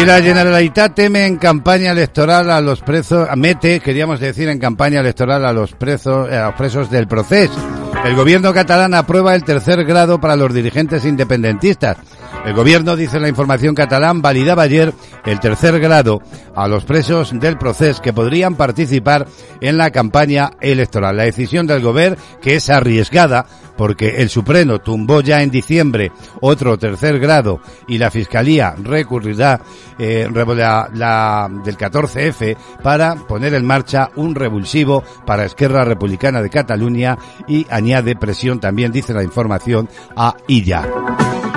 [0.00, 5.00] Y la Generalitat teme en campaña electoral a los presos, mete, queríamos decir, en campaña
[5.00, 7.58] electoral a los presos, a los presos del proceso.
[8.04, 11.96] El gobierno catalán aprueba el tercer grado para los dirigentes independentistas.
[12.44, 14.94] El gobierno, dice la información catalán, validaba ayer
[15.26, 16.22] el tercer grado
[16.54, 19.26] a los presos del proceso que podrían participar
[19.60, 21.16] en la campaña electoral.
[21.16, 23.46] La decisión del gobierno, que es arriesgada,
[23.76, 29.60] porque el Supremo tumbó ya en diciembre otro tercer grado y la Fiscalía recurrirá
[29.98, 36.50] eh, la, la, del 14F para poner en marcha un revulsivo para Esquerra Republicana de
[36.50, 40.88] Cataluña y añade presión también, dice la información, a Illa.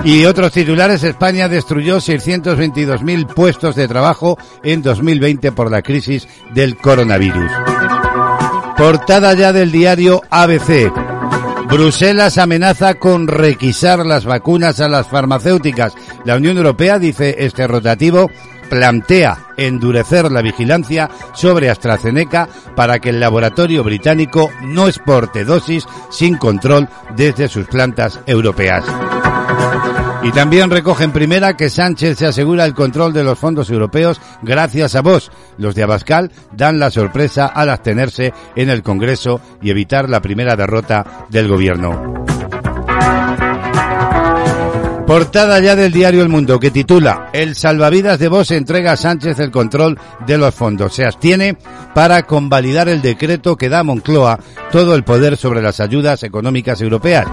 [0.03, 6.75] Y otros titulares, España destruyó 622.000 puestos de trabajo en 2020 por la crisis del
[6.77, 7.51] coronavirus.
[8.77, 10.91] Portada ya del diario ABC.
[11.69, 15.93] Bruselas amenaza con requisar las vacunas a las farmacéuticas.
[16.25, 18.29] La Unión Europea, dice este rotativo,
[18.71, 26.37] plantea endurecer la vigilancia sobre AstraZeneca para que el laboratorio británico no exporte dosis sin
[26.37, 28.83] control desde sus plantas europeas.
[30.23, 34.21] Y también recoge en primera que Sánchez se asegura el control de los fondos europeos
[34.43, 35.31] gracias a vos.
[35.57, 40.55] Los de Abascal dan la sorpresa al abstenerse en el Congreso y evitar la primera
[40.55, 42.21] derrota del gobierno.
[45.07, 49.39] Portada ya del diario El Mundo que titula El salvavidas de Vos entrega a Sánchez
[49.39, 50.93] el control de los fondos.
[50.93, 51.57] Se abstiene
[51.93, 54.39] para convalidar el decreto que da a Moncloa
[54.71, 57.27] todo el poder sobre las ayudas económicas europeas.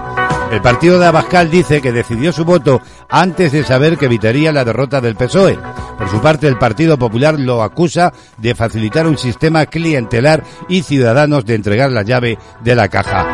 [0.51, 4.65] El partido de Abascal dice que decidió su voto antes de saber que evitaría la
[4.65, 5.59] derrota del PSOE.
[5.97, 11.45] Por su parte, el Partido Popular lo acusa de facilitar un sistema clientelar y ciudadanos
[11.45, 13.27] de entregar la llave de la caja.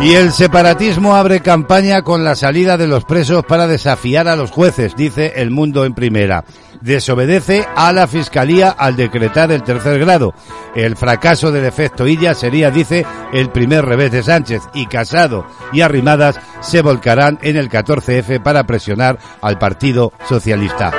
[0.00, 4.50] Y el separatismo abre campaña con la salida de los presos para desafiar a los
[4.50, 6.44] jueces, dice El Mundo en primera
[6.84, 10.34] desobedece a la Fiscalía al decretar el tercer grado.
[10.74, 15.80] El fracaso del efecto Illa sería, dice, el primer revés de Sánchez y Casado y
[15.80, 20.92] Arrimadas se volcarán en el 14F para presionar al Partido Socialista.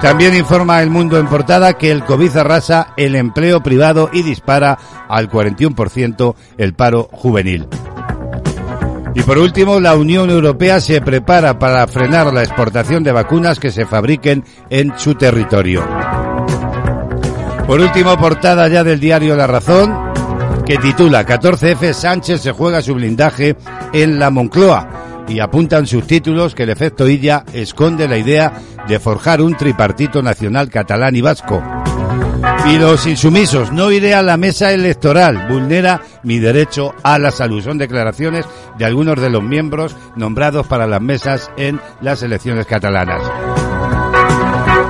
[0.00, 4.78] También informa El Mundo en portada que el COVID arrasa el empleo privado y dispara
[5.08, 7.66] al 41% el paro juvenil.
[9.14, 13.70] Y por último, la Unión Europea se prepara para frenar la exportación de vacunas que
[13.70, 15.86] se fabriquen en su territorio.
[17.66, 19.96] Por último, portada ya del diario La Razón,
[20.66, 23.56] que titula 14F Sánchez se juega su blindaje
[23.92, 28.52] en la Moncloa y apuntan sus títulos que el efecto Illa esconde la idea
[28.88, 31.62] de forjar un tripartito nacional catalán y vasco.
[32.66, 37.62] Y los insumisos, no iré a la mesa electoral, vulnera mi derecho a la salud.
[37.62, 38.46] Son declaraciones
[38.78, 43.20] de algunos de los miembros nombrados para las mesas en las elecciones catalanas.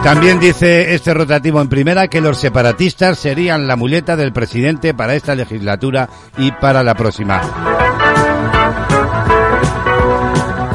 [0.05, 5.15] También dice este rotativo en primera que los separatistas serían la muleta del presidente para
[5.15, 7.41] esta legislatura y para la próxima.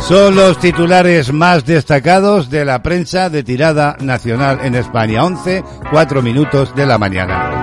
[0.09, 5.23] Son los titulares más destacados de la prensa de tirada nacional en España.
[5.23, 7.61] 11, 4 minutos de la mañana.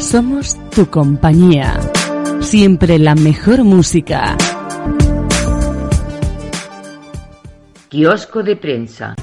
[0.00, 1.78] Somos tu compañía.
[2.40, 4.36] Siempre la mejor música.
[7.94, 9.14] Kiosco de prensa.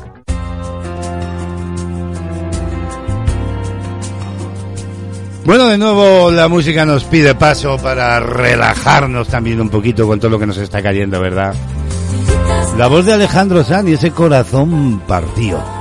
[5.43, 10.31] Bueno, de nuevo la música nos pide paso para relajarnos también un poquito con todo
[10.31, 11.53] lo que nos está cayendo, ¿verdad?
[12.77, 15.80] La voz de Alejandro Sanz y ese corazón partido.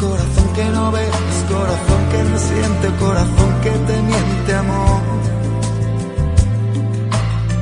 [0.00, 1.10] corazón que no ves,
[1.46, 5.00] corazón que no siente, corazón que te miente amor.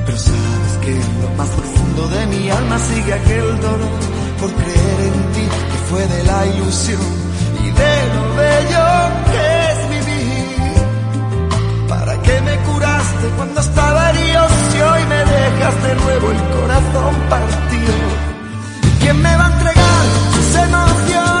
[0.05, 3.95] Pero sabes que en lo más profundo de mi alma sigue aquel dolor
[4.39, 7.01] por creer en ti que fue de la ilusión
[7.61, 8.85] y de lo bello
[9.31, 10.73] que es vivir.
[11.89, 17.15] ¿Para qué me curaste cuando estaba herido si hoy me dejas de nuevo el corazón
[17.29, 17.93] partido?
[18.87, 21.38] ¿Y quién me va a entregar sus emociones?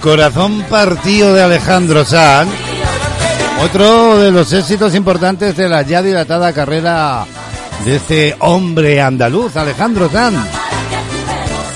[0.00, 2.50] Corazón partido de Alejandro Sanz.
[3.62, 7.26] Otro de los éxitos importantes de la ya dilatada carrera
[7.84, 10.38] de este hombre andaluz, Alejandro Sanz.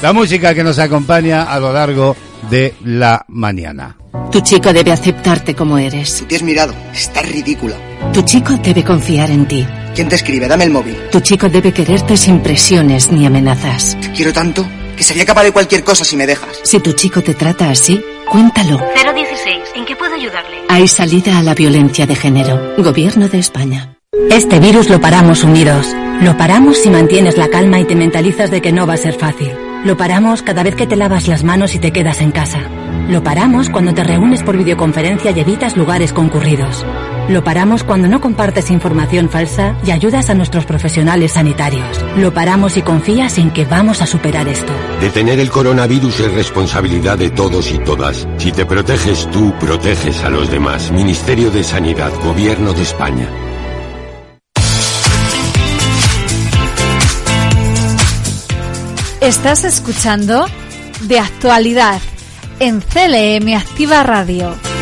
[0.02, 2.16] La música que nos acompaña a lo largo
[2.50, 3.96] de la mañana.
[4.32, 6.18] Tu chico debe aceptarte como eres.
[6.18, 7.76] Tú te has mirado, estás ridícula.
[8.12, 9.66] Tu chico debe confiar en ti.
[9.94, 10.48] ¿Quién te escribe?
[10.48, 10.96] Dame el móvil.
[11.10, 13.96] Tu chico debe quererte sin presiones ni amenazas.
[14.00, 14.66] Te quiero tanto
[14.96, 16.60] que sería capaz de cualquier cosa si me dejas.
[16.62, 18.78] Si tu chico te trata así, cuéntalo.
[18.78, 20.62] 016, ¿en qué puedo ayudarle?
[20.68, 22.74] Hay salida a la violencia de género.
[22.78, 23.96] Gobierno de España.
[24.30, 25.86] Este virus lo paramos unidos.
[26.22, 29.14] Lo paramos si mantienes la calma y te mentalizas de que no va a ser
[29.14, 29.52] fácil.
[29.84, 32.60] Lo paramos cada vez que te lavas las manos y te quedas en casa.
[33.08, 36.86] Lo paramos cuando te reúnes por videoconferencia y evitas lugares concurridos.
[37.28, 42.04] Lo paramos cuando no compartes información falsa y ayudas a nuestros profesionales sanitarios.
[42.18, 44.72] Lo paramos y confías en que vamos a superar esto.
[45.00, 48.28] Detener el coronavirus es responsabilidad de todos y todas.
[48.36, 50.92] Si te proteges tú, proteges a los demás.
[50.92, 53.26] Ministerio de Sanidad, Gobierno de España.
[59.22, 60.44] Estás escuchando
[61.04, 62.02] De Actualidad
[62.60, 64.73] en CLM Activa Radio.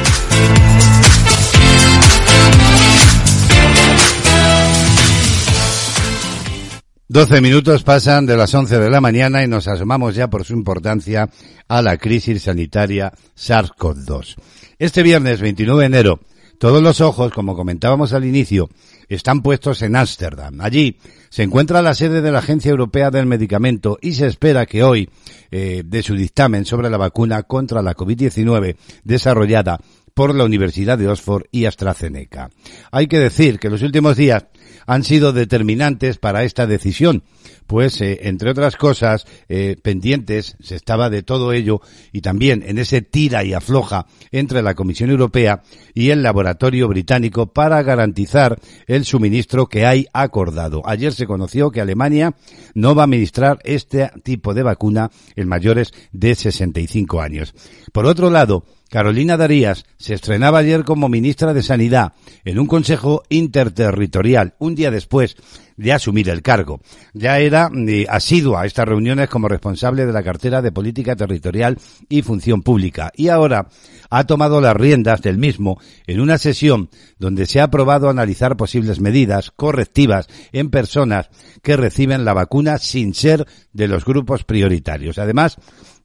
[7.13, 10.55] Doce minutos pasan de las once de la mañana y nos asomamos ya por su
[10.55, 11.29] importancia
[11.69, 14.37] a la crisis sanitaria SARS-CoV-2.
[14.79, 16.21] Este viernes 29 de enero,
[16.59, 18.71] todos los ojos, como comentábamos al inicio,
[19.11, 20.59] están puestos en Ámsterdam.
[20.63, 20.97] Allí
[21.29, 25.11] se encuentra la sede de la Agencia Europea del Medicamento y se espera que hoy
[25.51, 29.79] eh, de su dictamen sobre la vacuna contra la COVID-19 desarrollada
[30.15, 32.51] por la Universidad de Oxford y AstraZeneca.
[32.91, 34.47] Hay que decir que los últimos días
[34.87, 37.23] han sido determinantes para esta decisión,
[37.67, 41.81] pues eh, entre otras cosas eh, pendientes se estaba de todo ello
[42.13, 45.63] y también en ese tira y afloja entre la Comisión Europea
[45.95, 50.83] y el laboratorio británico para garantizar el suministro que hay acordado.
[50.85, 52.35] Ayer se conoció que Alemania
[52.75, 57.55] no va a administrar este tipo de vacuna en mayores de 65 años.
[57.93, 62.13] Por otro lado, Carolina Darías se estrenaba ayer como ministra de Sanidad
[62.45, 65.35] en un consejo interterritorial, un día después
[65.79, 66.83] de asumir el cargo.
[67.15, 71.79] Ya era eh, asidua a estas reuniones como responsable de la cartera de Política Territorial
[72.11, 73.69] y Función Pública y ahora
[74.11, 79.01] ha tomado las riendas del mismo en una sesión donde se ha aprobado analizar posibles
[79.01, 81.31] medidas correctivas en personas
[81.63, 85.19] que reciben la vacuna sin ser de los grupos prioritarios.
[85.19, 85.57] Además,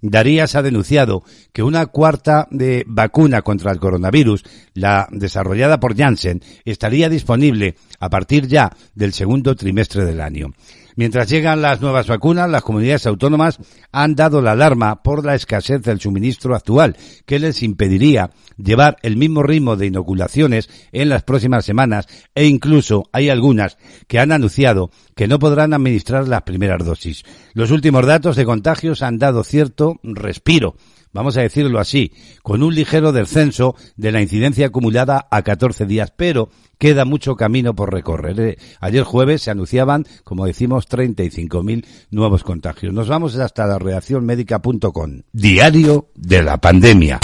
[0.02, 1.24] Darías ha denunciado
[1.54, 4.44] que una cuarta de vacuna contra el coronavirus,
[4.74, 10.54] la desarrollada por Janssen, estaría disponible a partir ya del segundo trimestre del año.
[10.98, 13.60] Mientras llegan las nuevas vacunas, las comunidades autónomas
[13.92, 19.16] han dado la alarma por la escasez del suministro actual, que les impediría llevar el
[19.16, 23.78] mismo ritmo de inoculaciones en las próximas semanas e incluso hay algunas
[24.08, 27.24] que han anunciado que no podrán administrar las primeras dosis.
[27.54, 30.78] Los últimos datos de contagios han dado cierto respiro
[31.18, 32.12] vamos a decirlo así,
[32.44, 37.74] con un ligero descenso de la incidencia acumulada a 14 días, pero queda mucho camino
[37.74, 38.40] por recorrer.
[38.40, 38.58] ¿eh?
[38.80, 42.94] Ayer jueves se anunciaban, como decimos, 35.000 nuevos contagios.
[42.94, 45.22] Nos vamos hasta la redacción médica.com.
[45.34, 47.20] Diario de la pandemia.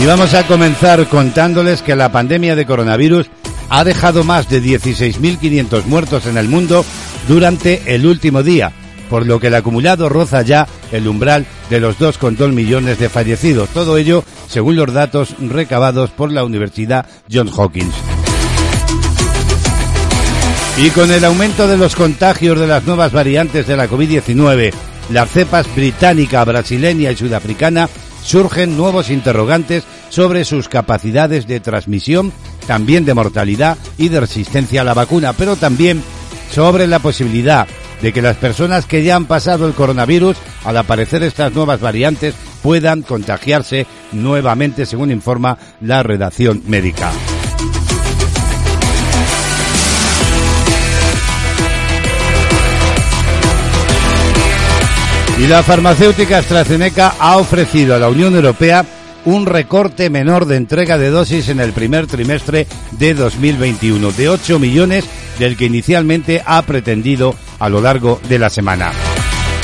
[0.00, 3.30] Y vamos a comenzar contándoles que la pandemia de coronavirus
[3.68, 6.84] ha dejado más de 16.500 muertos en el mundo
[7.28, 8.72] durante el último día,
[9.08, 13.68] por lo que el acumulado roza ya el umbral de los 2,2 millones de fallecidos.
[13.70, 17.94] Todo ello según los datos recabados por la Universidad Johns Hopkins.
[20.76, 24.72] Y con el aumento de los contagios de las nuevas variantes de la COVID-19,
[25.10, 27.88] las cepas británica, brasileña y sudafricana
[28.24, 32.32] surgen nuevos interrogantes sobre sus capacidades de transmisión,
[32.66, 36.02] también de mortalidad y de resistencia a la vacuna, pero también
[36.50, 37.68] sobre la posibilidad
[38.02, 42.34] de que las personas que ya han pasado el coronavirus, al aparecer estas nuevas variantes,
[42.62, 47.12] puedan contagiarse nuevamente, según informa la redacción médica.
[55.44, 58.82] Y la farmacéutica AstraZeneca ha ofrecido a la Unión Europea
[59.26, 64.58] un recorte menor de entrega de dosis en el primer trimestre de 2021, de 8
[64.58, 65.04] millones
[65.38, 68.90] del que inicialmente ha pretendido a lo largo de la semana.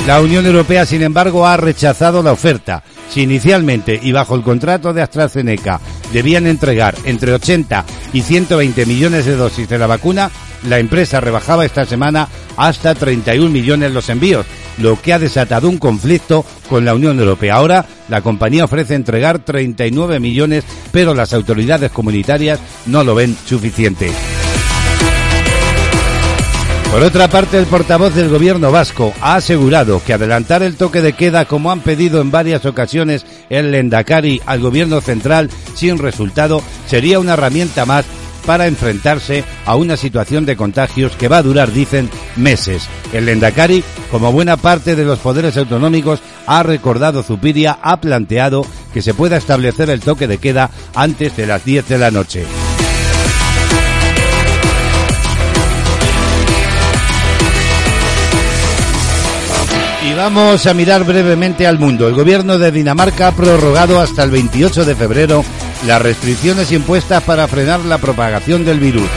[0.07, 2.83] La Unión Europea, sin embargo, ha rechazado la oferta.
[3.09, 5.81] Si inicialmente y bajo el contrato de AstraZeneca
[6.13, 10.31] debían entregar entre 80 y 120 millones de dosis de la vacuna,
[10.69, 14.47] la empresa rebajaba esta semana hasta 31 millones los envíos,
[14.79, 17.55] lo que ha desatado un conflicto con la Unión Europea.
[17.55, 24.11] Ahora la compañía ofrece entregar 39 millones, pero las autoridades comunitarias no lo ven suficiente.
[26.91, 31.13] Por otra parte, el portavoz del gobierno vasco ha asegurado que adelantar el toque de
[31.13, 37.21] queda, como han pedido en varias ocasiones el Lendakari al gobierno central sin resultado, sería
[37.21, 38.07] una herramienta más
[38.41, 42.89] para enfrentarse a una situación de contagios que va a durar, dicen, meses.
[43.13, 49.03] El Lendakari, como buena parte de los poderes autonómicos, ha recordado Zupiria, ha planteado que
[49.03, 52.45] se pueda establecer el toque de queda antes de las 10 de la noche.
[60.11, 62.09] Y vamos a mirar brevemente al mundo.
[62.09, 65.45] El gobierno de Dinamarca ha prorrogado hasta el 28 de febrero
[65.87, 69.09] las restricciones impuestas para frenar la propagación del virus.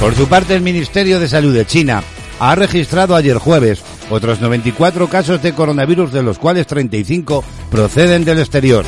[0.00, 2.02] Por su parte, el Ministerio de Salud de China
[2.38, 8.38] ha registrado ayer jueves otros 94 casos de coronavirus, de los cuales 35 proceden del
[8.38, 8.84] exterior.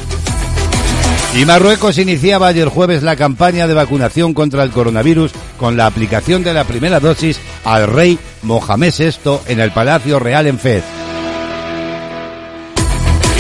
[1.34, 6.43] Y Marruecos iniciaba ayer jueves la campaña de vacunación contra el coronavirus con la aplicación
[6.43, 10.84] de la primera dosis al rey Mohamed VI en el Palacio Real en Fez.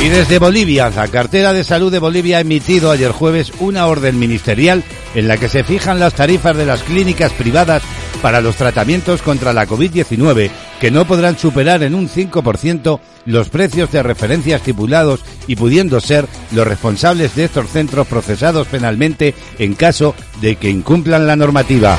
[0.00, 4.16] Y desde Bolivia, la cartera de salud de Bolivia ha emitido ayer jueves una orden
[4.18, 4.84] ministerial
[5.14, 7.82] en la que se fijan las tarifas de las clínicas privadas
[8.22, 13.90] para los tratamientos contra la COVID-19, que no podrán superar en un 5% los precios
[13.90, 20.14] de referencia estipulados y pudiendo ser los responsables de estos centros procesados penalmente en caso
[20.40, 21.98] de que incumplan la normativa.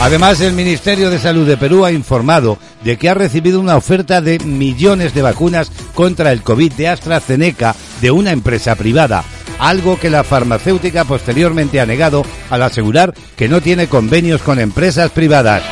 [0.00, 4.22] Además, el Ministerio de Salud de Perú ha informado de que ha recibido una oferta
[4.22, 9.24] de millones de vacunas contra el COVID de AstraZeneca de una empresa privada,
[9.58, 15.10] algo que la farmacéutica posteriormente ha negado al asegurar que no tiene convenios con empresas
[15.10, 15.62] privadas.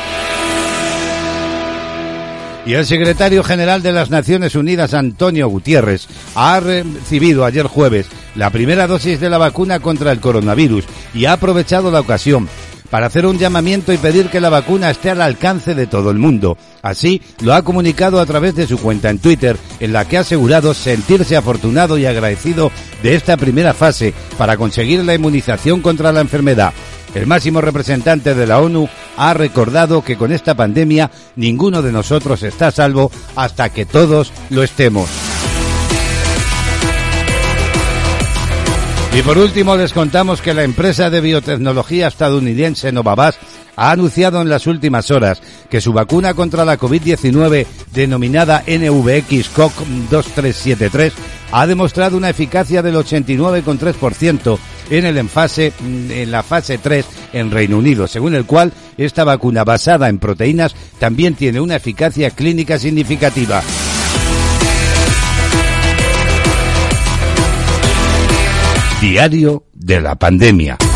[2.67, 8.05] Y el secretario general de las Naciones Unidas, Antonio Gutiérrez, ha recibido ayer jueves
[8.35, 12.47] la primera dosis de la vacuna contra el coronavirus y ha aprovechado la ocasión
[12.89, 16.17] para hacer un llamamiento y pedir que la vacuna esté al alcance de todo el
[16.17, 16.57] mundo.
[16.81, 20.21] Así lo ha comunicado a través de su cuenta en Twitter, en la que ha
[20.21, 22.71] asegurado sentirse afortunado y agradecido
[23.03, 26.73] de esta primera fase para conseguir la inmunización contra la enfermedad.
[27.15, 28.87] El máximo representante de la ONU
[29.17, 34.63] ha recordado que con esta pandemia ninguno de nosotros está salvo hasta que todos lo
[34.63, 35.28] estemos.
[39.11, 43.37] Y por último les contamos que la empresa de biotecnología estadounidense Novavax
[43.75, 51.11] ha anunciado en las últimas horas que su vacuna contra la COVID-19 denominada NVX-CoC2373
[51.51, 57.77] ha demostrado una eficacia del 89,3% en el enfase, en la fase 3 en Reino
[57.77, 63.63] Unido, según el cual esta vacuna basada en proteínas también tiene una eficacia clínica significativa.
[69.01, 70.88] Diario de la pandemia.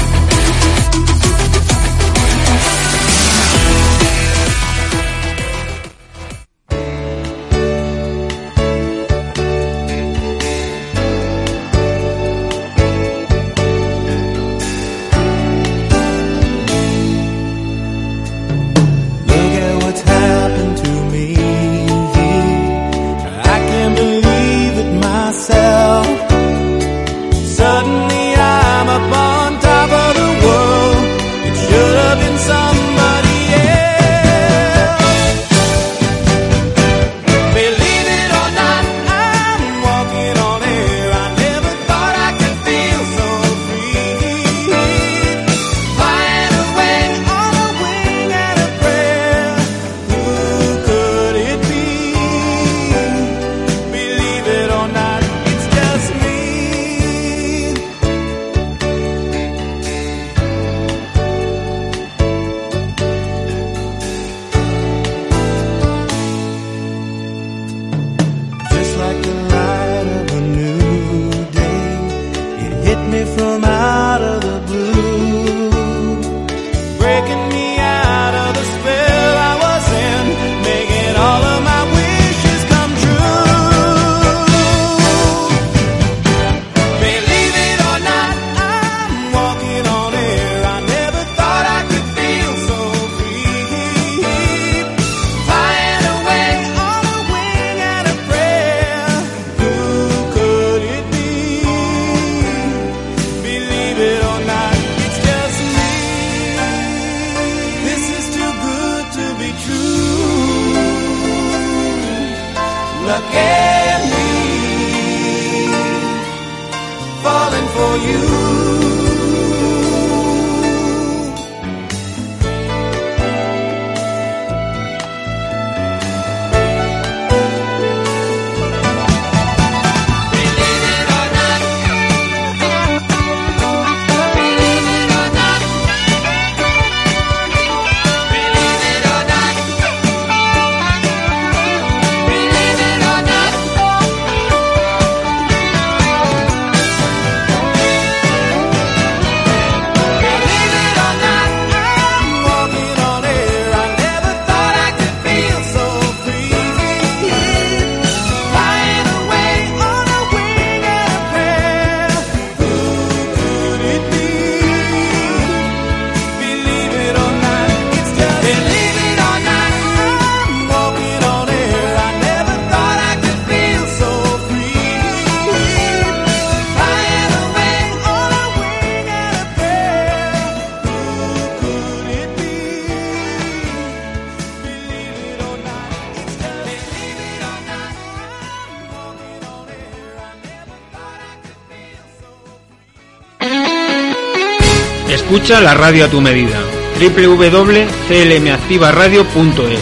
[195.44, 196.58] Escucha la radio a tu medida.
[197.02, 199.82] www.clmactivaradio.es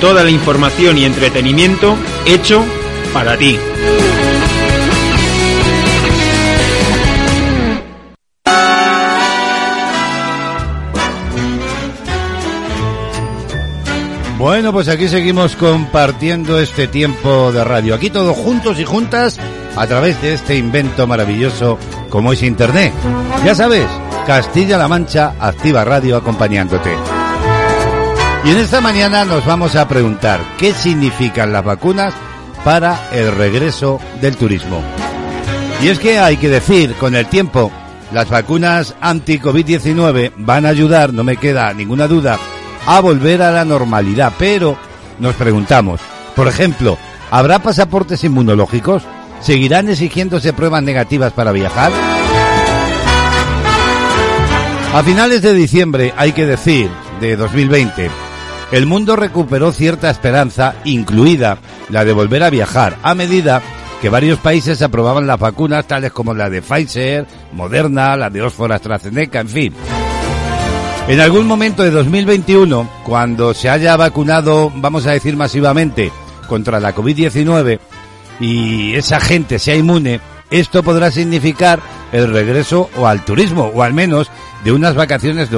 [0.00, 2.64] Toda la información y entretenimiento hecho
[3.12, 3.58] para ti.
[14.38, 17.96] Bueno, pues aquí seguimos compartiendo este tiempo de radio.
[17.96, 19.40] Aquí todos juntos y juntas
[19.74, 21.80] a través de este invento maravilloso
[22.10, 22.92] como es Internet.
[23.44, 23.86] Ya sabes,
[24.26, 26.94] Castilla-La Mancha Activa Radio acompañándote.
[28.44, 32.14] Y en esta mañana nos vamos a preguntar qué significan las vacunas
[32.64, 34.82] para el regreso del turismo.
[35.82, 37.70] Y es que hay que decir, con el tiempo,
[38.12, 42.38] las vacunas anti-COVID-19 van a ayudar, no me queda ninguna duda,
[42.86, 44.32] a volver a la normalidad.
[44.38, 44.76] Pero
[45.18, 46.00] nos preguntamos,
[46.34, 46.96] por ejemplo,
[47.30, 49.02] ¿habrá pasaportes inmunológicos?
[49.40, 51.92] ¿Seguirán exigiéndose pruebas negativas para viajar?
[54.94, 56.88] A finales de diciembre, hay que decir,
[57.20, 58.10] de 2020,
[58.72, 61.58] el mundo recuperó cierta esperanza, incluida
[61.90, 63.62] la de volver a viajar, a medida
[64.00, 68.72] que varios países aprobaban las vacunas tales como la de Pfizer, Moderna, la de Oxford
[68.72, 69.74] AstraZeneca, en fin.
[71.08, 76.12] En algún momento de 2021, cuando se haya vacunado, vamos a decir masivamente,
[76.48, 77.78] contra la COVID-19
[78.40, 80.20] y esa gente sea inmune,
[80.50, 81.80] esto podrá significar
[82.12, 84.30] el regreso o al turismo, o al menos
[84.64, 85.48] de unas vacaciones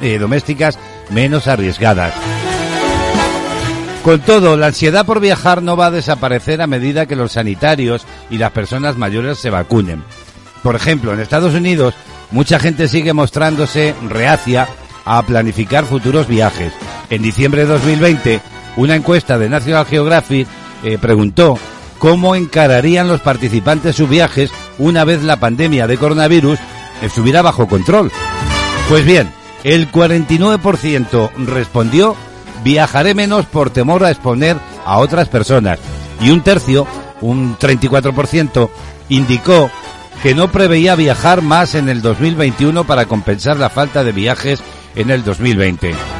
[0.00, 0.78] eh, domésticas
[1.10, 2.12] menos arriesgadas.
[4.02, 8.06] Con todo, la ansiedad por viajar no va a desaparecer a medida que los sanitarios
[8.30, 10.02] y las personas mayores se vacunen.
[10.62, 11.94] Por ejemplo, en Estados Unidos,
[12.30, 14.68] mucha gente sigue mostrándose reacia
[15.04, 16.72] a planificar futuros viajes.
[17.10, 18.40] En diciembre de 2020,
[18.76, 20.48] una encuesta de National Geographic
[20.82, 21.58] eh, preguntó
[22.00, 26.58] cómo encararían los participantes sus viajes una vez la pandemia de coronavirus
[27.02, 28.10] estuviera bajo control.
[28.88, 29.30] Pues bien,
[29.62, 32.16] el 49% respondió
[32.64, 35.78] viajaré menos por temor a exponer a otras personas
[36.20, 36.86] y un tercio,
[37.20, 38.70] un 34%,
[39.10, 39.70] indicó
[40.22, 44.60] que no preveía viajar más en el 2021 para compensar la falta de viajes
[44.96, 46.19] en el 2020.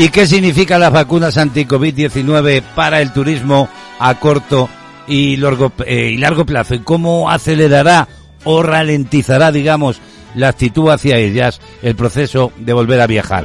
[0.00, 4.70] ¿Y qué significan las vacunas anti-COVID-19 para el turismo a corto
[5.06, 6.74] y largo, eh, y largo plazo?
[6.74, 8.08] ¿Y cómo acelerará
[8.44, 10.00] o ralentizará, digamos,
[10.34, 13.44] la actitud hacia ellas, el proceso de volver a viajar?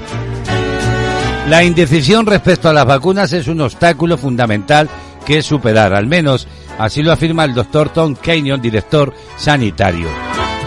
[1.50, 4.90] La indecisión respecto a las vacunas es un obstáculo fundamental
[5.26, 6.48] que superar, al menos
[6.80, 10.08] así lo afirma el doctor Tom Kenyon, director sanitario.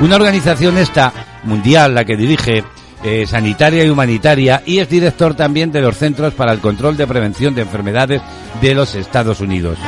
[0.03, 1.15] Una organización esta,
[1.45, 2.63] mundial, la que dirige,
[3.03, 7.07] eh, sanitaria y humanitaria, y es director también de los Centros para el Control de
[7.07, 8.23] Prevención de Enfermedades
[8.61, 9.79] de los Estados Unidos.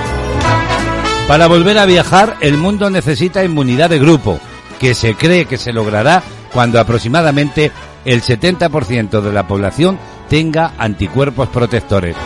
[1.27, 4.41] Para volver a viajar, el mundo necesita inmunidad de grupo,
[4.81, 7.71] que se cree que se logrará cuando aproximadamente
[8.05, 9.99] el 70% de la población
[10.29, 12.17] tenga anticuerpos protectores.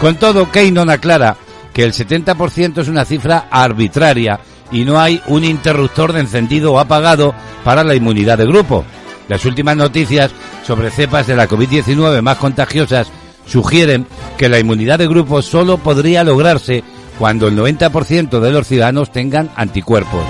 [0.00, 1.36] Con todo, Keynon aclara
[1.72, 4.40] que el 70% es una cifra arbitraria
[4.72, 8.84] y no hay un interruptor de encendido o apagado para la inmunidad de grupo.
[9.30, 10.32] Las últimas noticias
[10.66, 13.12] sobre cepas de la COVID-19 más contagiosas
[13.46, 16.82] sugieren que la inmunidad de grupo solo podría lograrse
[17.16, 20.24] cuando el 90% de los ciudadanos tengan anticuerpos.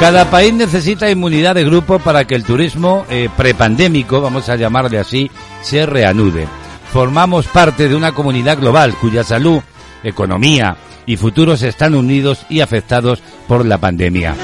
[0.00, 4.98] Cada país necesita inmunidad de grupo para que el turismo eh, prepandémico, vamos a llamarle
[4.98, 5.30] así,
[5.62, 6.48] se reanude.
[6.92, 9.60] formamos parte de una comunidad global cuya salud,
[10.02, 14.34] economía y futuros están unidos y afectados por la pandemia.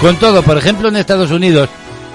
[0.00, 1.68] Con todo, por ejemplo, en Estados Unidos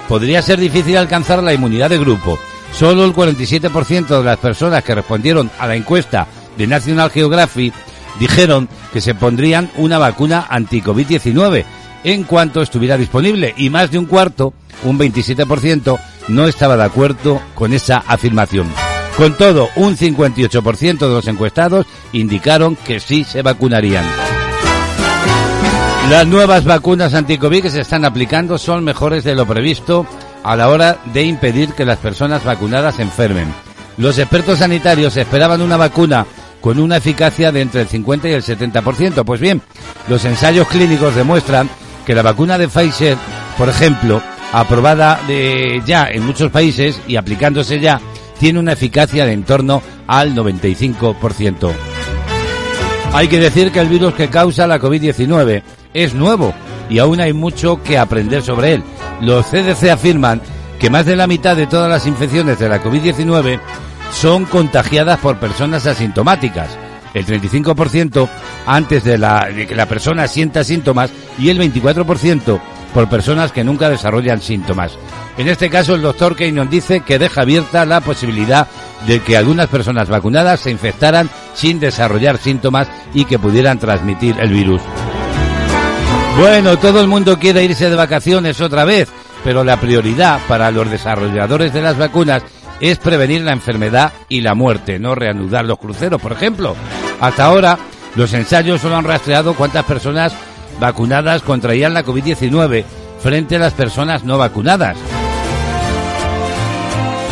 [0.08, 2.40] podría ser difícil alcanzar la inmunidad de grupo.
[2.74, 6.28] Solo el 47% de las personas que respondieron a la encuesta
[6.58, 7.74] de National Geographic
[8.20, 11.64] dijeron que se pondrían una vacuna anti-COVID-19
[12.04, 17.42] en cuanto estuviera disponible y más de un cuarto, un 27%, no estaba de acuerdo
[17.54, 18.68] con esa afirmación.
[19.16, 24.25] Con todo, un 58% de los encuestados indicaron que sí se vacunarían.
[26.10, 30.06] Las nuevas vacunas anti-COVID que se están aplicando son mejores de lo previsto
[30.44, 33.52] a la hora de impedir que las personas vacunadas se enfermen.
[33.98, 36.28] Los expertos sanitarios esperaban una vacuna
[36.62, 39.26] con una eficacia de entre el 50 y el 70%.
[39.26, 39.64] Pues bien,
[40.08, 41.70] los ensayos clínicos demuestran
[42.06, 43.18] que la vacuna de Pfizer,
[43.58, 44.22] por ejemplo,
[44.54, 48.00] aprobada de ya en muchos países y aplicándose ya,
[48.40, 51.72] tiene una eficacia de en torno al 95%.
[53.12, 55.64] Hay que decir que el virus que causa la COVID-19
[55.96, 56.54] es nuevo
[56.90, 58.84] y aún hay mucho que aprender sobre él.
[59.22, 60.42] Los CDC afirman
[60.78, 63.60] que más de la mitad de todas las infecciones de la COVID-19
[64.12, 66.78] son contagiadas por personas asintomáticas.
[67.14, 68.28] El 35%
[68.68, 72.60] antes de, que la persona sienta síntomas y el 24%
[72.94, 74.98] por personas que nunca desarrollan síntomas.
[75.38, 78.68] En este caso, el doctor Keynon dice que deja abierta la posibilidad
[79.08, 84.52] de que algunas personas vacunadas se infectaran sin desarrollar síntomas y que pudieran transmitir el
[84.52, 84.82] virus.
[86.38, 89.08] Bueno, todo el mundo quiere irse de vacaciones otra vez,
[89.44, 92.44] pero la prioridad para los desarrolladores de las vacunas
[92.82, 96.76] es prevenir la enfermedad y la muerte, no reanudar los cruceros, por ejemplo.
[97.22, 97.80] Hasta ahora,
[98.16, 100.34] los ensayos solo han rastreado cuántas personas
[100.78, 102.84] vacunadas contraían la COVID-19
[103.22, 104.98] frente a las personas no vacunadas.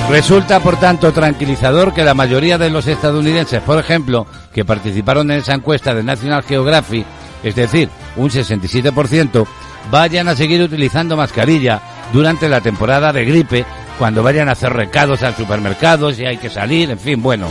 [0.09, 5.39] Resulta, por tanto, tranquilizador que la mayoría de los estadounidenses, por ejemplo, que participaron en
[5.39, 7.05] esa encuesta de National Geographic,
[7.43, 9.45] es decir, un 67%,
[9.91, 11.81] vayan a seguir utilizando mascarilla
[12.11, 13.65] durante la temporada de gripe,
[13.99, 17.47] cuando vayan a hacer recados al supermercado, si hay que salir, en fin, bueno.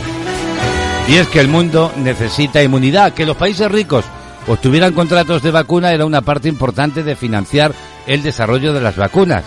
[1.07, 4.05] Y es que el mundo necesita inmunidad, que los países ricos
[4.47, 7.73] obtuvieran contratos de vacuna era una parte importante de financiar
[8.07, 9.43] el desarrollo de las vacunas.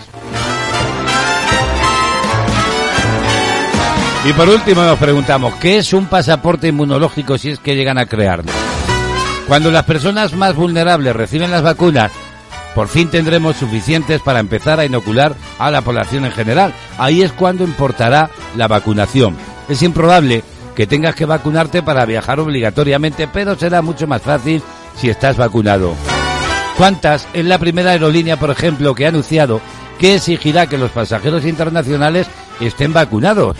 [4.25, 8.05] Y por último nos preguntamos, ¿qué es un pasaporte inmunológico si es que llegan a
[8.05, 8.51] crearlo?
[9.47, 12.11] Cuando las personas más vulnerables reciben las vacunas,
[12.75, 16.73] por fin tendremos suficientes para empezar a inocular a la población en general.
[16.97, 19.37] Ahí es cuando importará la vacunación.
[19.69, 20.43] Es improbable
[20.75, 24.61] que tengas que vacunarte para viajar obligatoriamente, pero será mucho más fácil
[24.95, 25.95] si estás vacunado.
[26.77, 29.59] ¿Cuántas es la primera aerolínea, por ejemplo, que ha anunciado
[29.97, 32.27] que exigirá que los pasajeros internacionales
[32.59, 33.57] estén vacunados?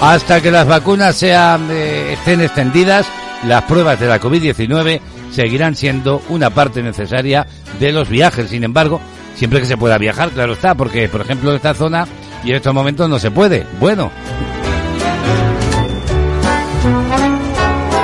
[0.00, 3.06] Hasta que las vacunas sean, eh, estén extendidas,
[3.44, 7.46] las pruebas de la COVID-19 seguirán siendo una parte necesaria
[7.78, 8.50] de los viajes.
[8.50, 9.00] Sin embargo,
[9.34, 12.06] siempre que se pueda viajar, claro está, porque por ejemplo esta zona
[12.44, 13.66] y en estos momentos no se puede.
[13.78, 14.10] Bueno.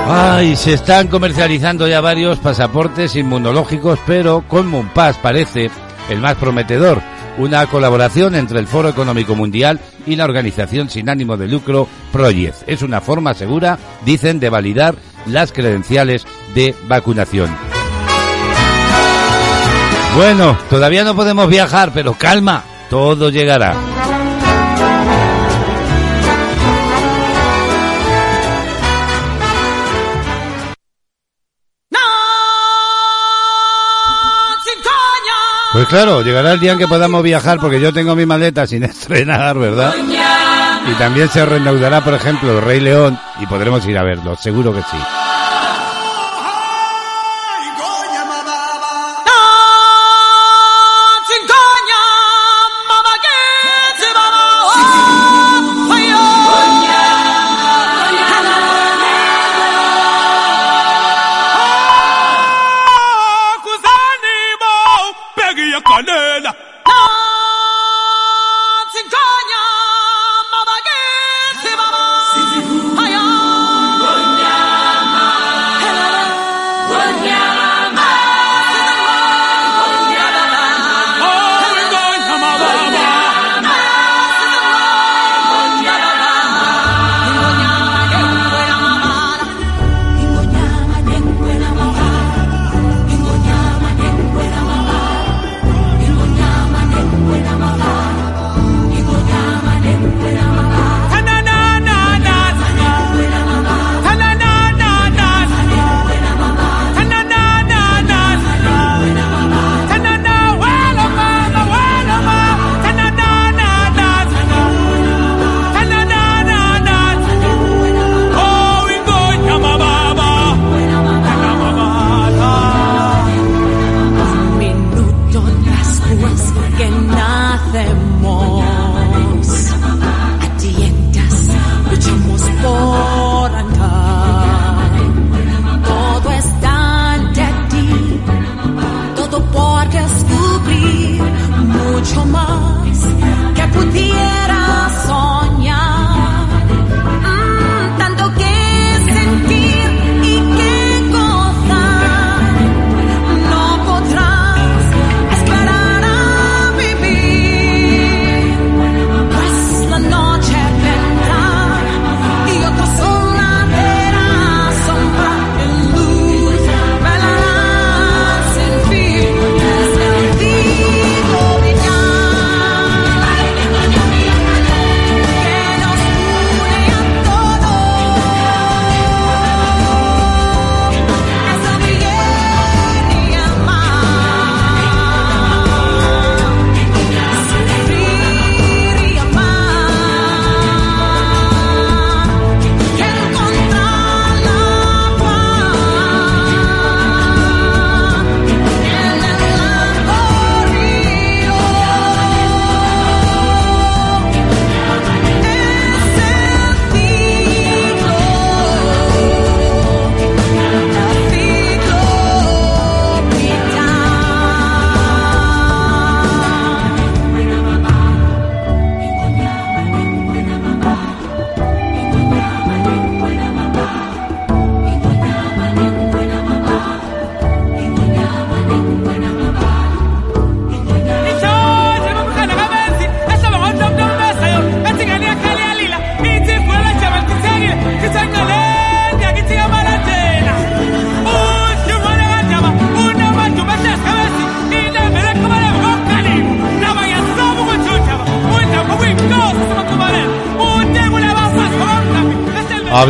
[0.09, 5.69] Ay, se están comercializando ya varios pasaportes inmunológicos, pero con Munpass parece
[6.09, 7.03] el más prometedor.
[7.39, 12.63] Una colaboración entre el Foro Económico Mundial y la organización sin ánimo de lucro Project.
[12.67, 14.95] Es una forma segura, dicen, de validar
[15.27, 17.55] las credenciales de vacunación.
[20.17, 23.77] Bueno, todavía no podemos viajar, pero calma, todo llegará.
[35.77, 38.83] Pues claro, llegará el día en que podamos viajar porque yo tengo mi maleta sin
[38.85, 39.95] estrenar, ¿verdad?
[40.89, 44.73] Y también se reanudará, por ejemplo, el Rey León y podremos ir a verlo, seguro
[44.73, 45.26] que sí.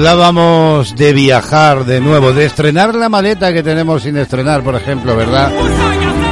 [0.06, 5.16] Hablábamos de viajar de nuevo, de estrenar la maleta que tenemos sin estrenar, por ejemplo,
[5.16, 5.52] ¿verdad?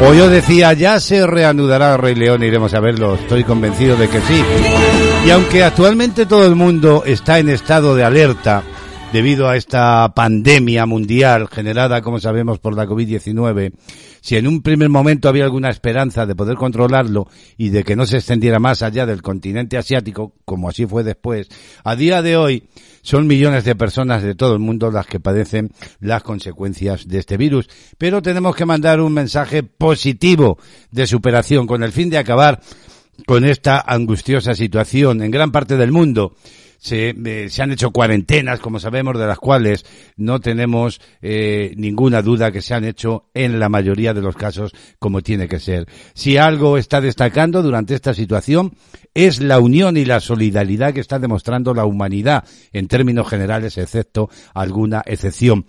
[0.00, 4.20] O yo decía, ya se reanudará Rey León, iremos a verlo, estoy convencido de que
[4.20, 4.40] sí.
[5.26, 8.62] Y aunque actualmente todo el mundo está en estado de alerta
[9.12, 13.72] debido a esta pandemia mundial generada, como sabemos, por la COVID-19,
[14.20, 18.06] si en un primer momento había alguna esperanza de poder controlarlo y de que no
[18.06, 21.48] se extendiera más allá del continente asiático, como así fue después,
[21.82, 22.68] a día de hoy
[23.04, 27.36] son millones de personas de todo el mundo las que padecen las consecuencias de este
[27.36, 27.68] virus.
[27.98, 30.58] Pero tenemos que mandar un mensaje positivo
[30.90, 32.60] de superación con el fin de acabar
[33.26, 36.34] con esta angustiosa situación en gran parte del mundo
[36.84, 39.86] se, se han hecho cuarentenas, como sabemos, de las cuales
[40.18, 44.72] no tenemos eh, ninguna duda que se han hecho en la mayoría de los casos
[44.98, 45.86] como tiene que ser.
[46.12, 48.74] Si algo está destacando durante esta situación
[49.14, 54.28] es la unión y la solidaridad que está demostrando la humanidad en términos generales, excepto
[54.52, 55.64] alguna excepción,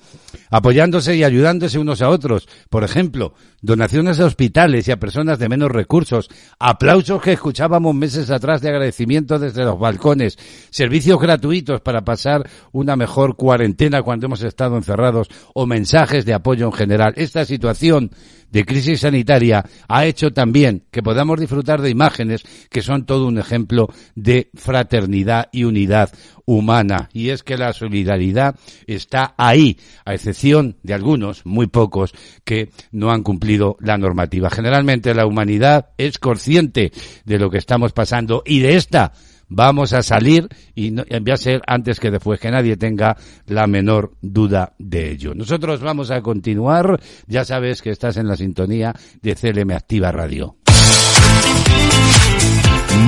[0.50, 2.50] apoyándose y ayudándose unos a otros.
[2.70, 3.36] Por ejemplo,
[3.66, 8.70] donaciones a hospitales y a personas de menos recursos, aplausos que escuchábamos meses atrás de
[8.70, 10.38] agradecimiento desde los balcones,
[10.70, 16.68] servicios gratuitos para pasar una mejor cuarentena cuando hemos estado encerrados o mensajes de apoyo
[16.68, 17.14] en general.
[17.18, 18.12] Esta situación
[18.52, 23.38] de crisis sanitaria ha hecho también que podamos disfrutar de imágenes que son todo un
[23.38, 26.12] ejemplo de fraternidad y unidad
[26.46, 27.10] humana.
[27.12, 28.56] Y es que la solidaridad
[28.88, 34.50] está ahí, a excepción de algunos, muy pocos, que no han cumplido la normativa.
[34.50, 36.92] Generalmente la humanidad es consciente
[37.26, 39.14] de lo que estamos pasando y de esta
[39.48, 43.16] vamos a salir y no, va a ser antes que después, que nadie tenga
[43.48, 45.34] la menor duda de ello.
[45.34, 50.58] Nosotros vamos a continuar, ya sabes que estás en la sintonía de CLM Activa Radio.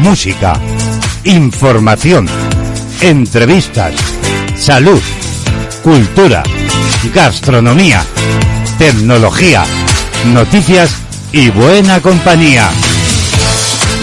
[0.01, 0.59] Música,
[1.25, 2.27] información,
[3.01, 3.95] entrevistas,
[4.55, 5.01] salud,
[5.83, 6.43] cultura,
[7.13, 8.03] gastronomía,
[8.77, 9.63] tecnología,
[10.33, 10.95] noticias
[11.31, 12.69] y buena compañía.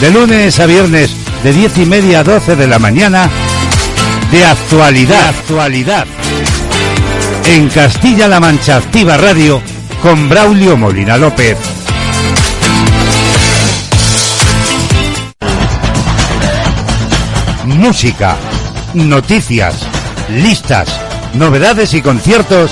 [0.00, 3.28] De lunes a viernes de diez y media a 12 de la mañana
[4.32, 5.28] de actualidad.
[5.28, 6.06] actualidad.
[7.44, 9.60] En Castilla-La Mancha Activa Radio
[10.02, 11.58] con Braulio Molina López.
[17.66, 18.36] Música,
[18.94, 19.86] noticias,
[20.30, 20.88] listas,
[21.34, 22.70] novedades y conciertos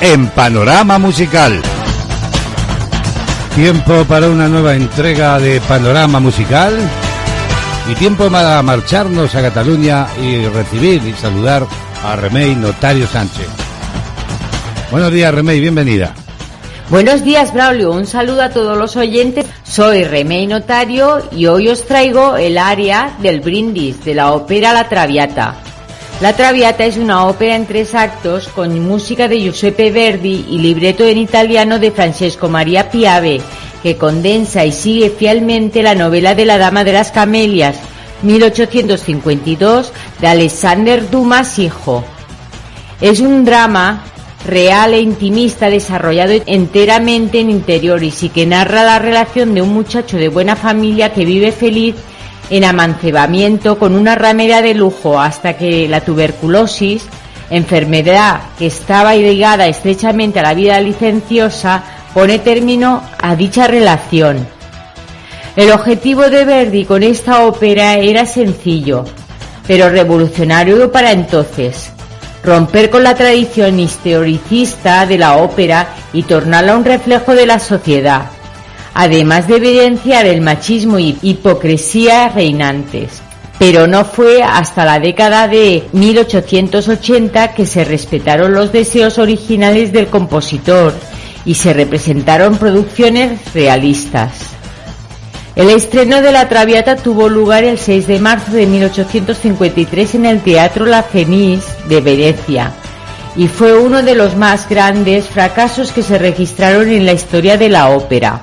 [0.00, 1.60] en Panorama Musical.
[3.56, 6.78] Tiempo para una nueva entrega de Panorama Musical
[7.88, 11.66] y tiempo para marcharnos a Cataluña y recibir y saludar
[12.04, 13.48] a Remey Notario Sánchez.
[14.90, 16.14] Buenos días, Remey, bienvenida.
[16.90, 17.90] Buenos días, Braulio.
[17.90, 19.46] Un saludo a todos los oyentes.
[19.64, 24.88] Soy Remey Notario y hoy os traigo el área del brindis de la ópera La
[24.88, 25.54] Traviata.
[26.20, 31.04] La Traviata es una ópera en tres actos con música de Giuseppe Verdi y libreto
[31.04, 33.40] en italiano de Francesco Maria Piave
[33.82, 37.76] que condensa y sigue fielmente la novela de la Dama de las Camelias,
[38.22, 42.04] 1852, de Alexander Dumas hijo.
[43.00, 44.04] Es un drama
[44.46, 50.16] real e intimista desarrollado enteramente en interiores y que narra la relación de un muchacho
[50.16, 51.94] de buena familia que vive feliz
[52.50, 57.04] en amancebamiento con una ramera de lujo hasta que la tuberculosis,
[57.50, 61.82] enfermedad que estaba ligada estrechamente a la vida licenciosa,
[62.14, 64.46] pone término a dicha relación.
[65.56, 69.04] El objetivo de Verdi con esta ópera era sencillo,
[69.66, 71.90] pero revolucionario para entonces,
[72.42, 78.30] romper con la tradición historicista de la ópera y tornarla un reflejo de la sociedad,
[78.94, 83.20] además de evidenciar el machismo y hipocresía reinantes.
[83.58, 90.08] Pero no fue hasta la década de 1880 que se respetaron los deseos originales del
[90.08, 90.94] compositor
[91.44, 94.32] y se representaron producciones realistas.
[95.54, 100.40] El estreno de La Traviata tuvo lugar el 6 de marzo de 1853 en el
[100.40, 102.72] Teatro La Fenice de Venecia
[103.36, 107.68] y fue uno de los más grandes fracasos que se registraron en la historia de
[107.68, 108.40] la ópera.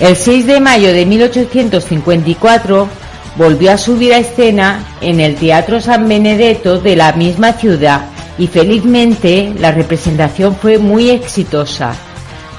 [0.00, 2.88] El 6 de mayo de 1854
[3.36, 8.06] volvió a subir a escena en el Teatro San Benedetto de la misma ciudad
[8.38, 11.94] y felizmente la representación fue muy exitosa.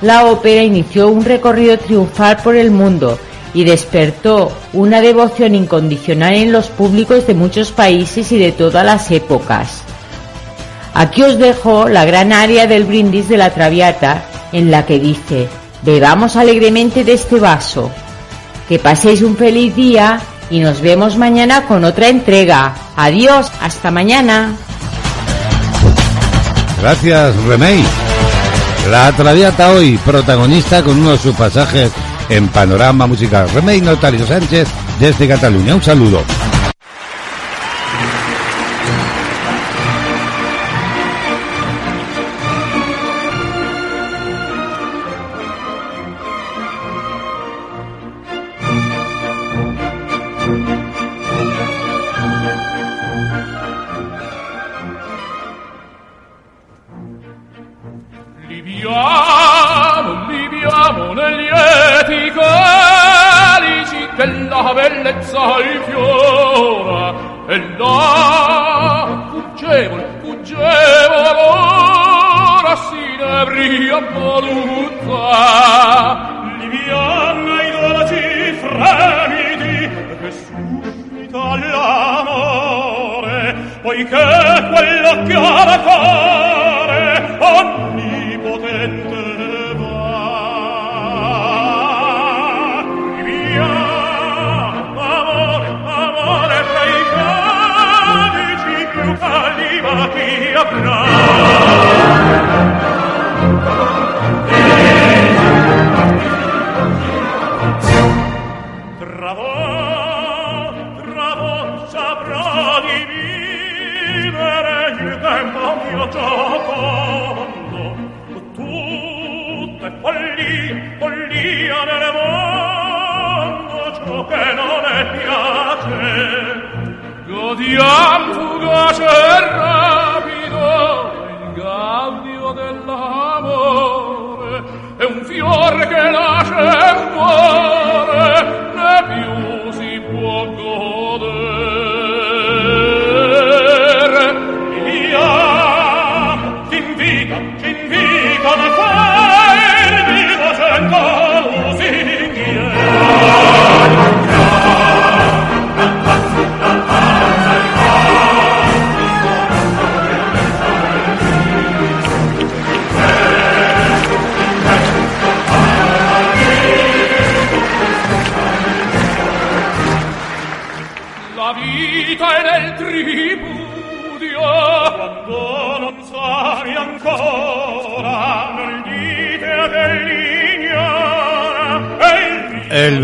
[0.02, 3.18] La ópera inició un recorrido triunfal por el mundo
[3.54, 9.10] y despertó una devoción incondicional en los públicos de muchos países y de todas las
[9.12, 9.82] épocas.
[10.94, 15.48] Aquí os dejo la gran área del brindis de la Traviata en la que dice,
[15.84, 17.92] bebamos alegremente de este vaso.
[18.68, 20.20] Que paséis un feliz día
[20.50, 22.76] y nos vemos mañana con otra entrega.
[22.96, 24.56] Adiós, hasta mañana.
[26.82, 27.84] Gracias, Remey.
[28.90, 31.92] La Traviata hoy, protagonista con uno de sus pasajes
[32.30, 33.50] en Panorama Musical.
[33.54, 34.68] Remey Notario Sánchez,
[35.00, 35.76] desde Cataluña.
[35.76, 36.24] Un saludo.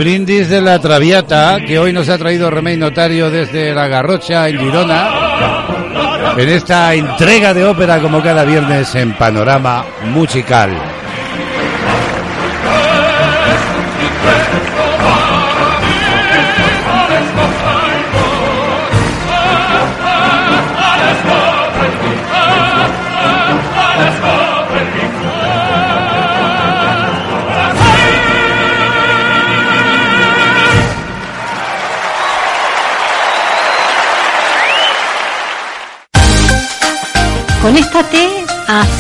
[0.03, 4.59] Brindis de la Traviata, que hoy nos ha traído Remey Notario desde La Garrocha, en
[4.59, 5.07] Girona,
[6.35, 10.92] en esta entrega de ópera como cada viernes en Panorama Musical.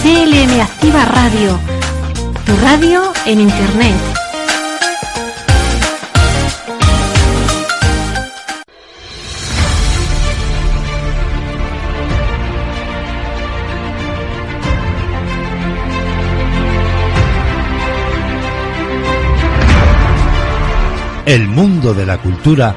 [0.01, 1.59] CLM Activa Radio,
[2.45, 3.95] tu radio en Internet.
[21.25, 22.75] El mundo de la cultura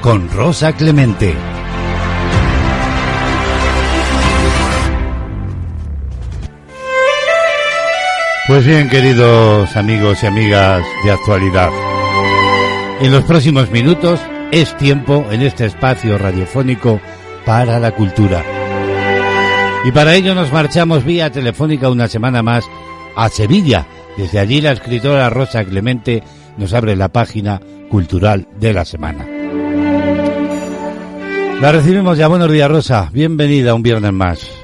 [0.00, 1.55] con Rosa Clemente.
[8.46, 11.68] Pues bien, queridos amigos y amigas de actualidad,
[13.00, 14.20] en los próximos minutos
[14.52, 17.00] es tiempo en este espacio radiofónico
[17.44, 18.44] para la cultura.
[19.84, 22.64] Y para ello nos marchamos vía telefónica una semana más
[23.16, 23.84] a Sevilla.
[24.16, 26.22] Desde allí la escritora Rosa Clemente
[26.56, 27.60] nos abre la página
[27.90, 29.26] cultural de la semana.
[31.60, 32.28] La recibimos ya.
[32.28, 33.10] Buenos días, Rosa.
[33.12, 34.55] Bienvenida un viernes más.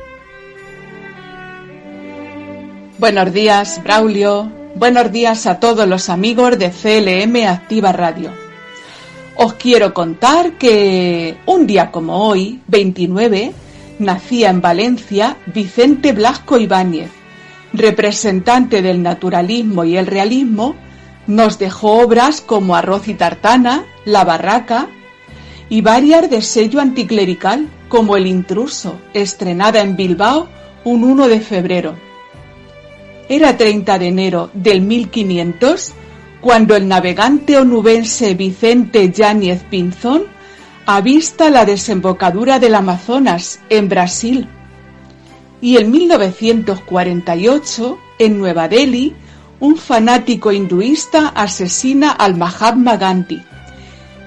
[3.03, 4.49] Buenos días, Braulio.
[4.77, 8.31] Buenos días a todos los amigos de CLM Activa Radio.
[9.35, 13.55] Os quiero contar que un día como hoy, 29,
[13.99, 17.11] nacía en Valencia Vicente Blasco Ibáñez,
[17.73, 20.77] representante del naturalismo y el realismo,
[21.27, 24.87] nos dejó obras como Arroz y Tartana, La Barraca
[25.69, 30.47] y varias de sello anticlerical como El Intruso, estrenada en Bilbao
[30.85, 32.12] un 1 de febrero.
[33.33, 35.95] Era 30 de enero del 1500
[36.43, 40.25] cuando el navegante onubense Vicente Yáñez Pinzón
[40.85, 44.49] avista la desembocadura del Amazonas en Brasil.
[45.63, 49.15] Y en 1948, en Nueva Delhi,
[49.61, 53.41] un fanático hinduista asesina al Mahatma Gandhi.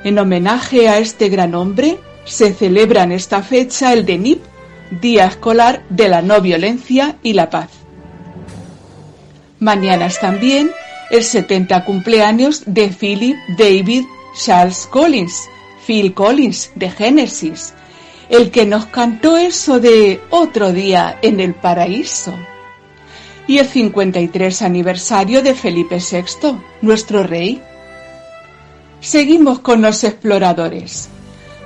[0.03, 4.41] En homenaje a este gran hombre, se celebra en esta fecha el DENIP,
[4.99, 7.84] Día Escolar de la No Violencia y la Paz.
[9.65, 10.69] Mañana es también
[11.09, 14.03] el 70 cumpleaños de Philip David
[14.39, 15.49] Charles Collins,
[15.87, 17.73] Phil Collins de Genesis,
[18.29, 22.31] el que nos cantó eso de otro día en el paraíso.
[23.47, 27.59] Y el 53 aniversario de Felipe VI, nuestro rey.
[28.99, 31.09] Seguimos con los exploradores.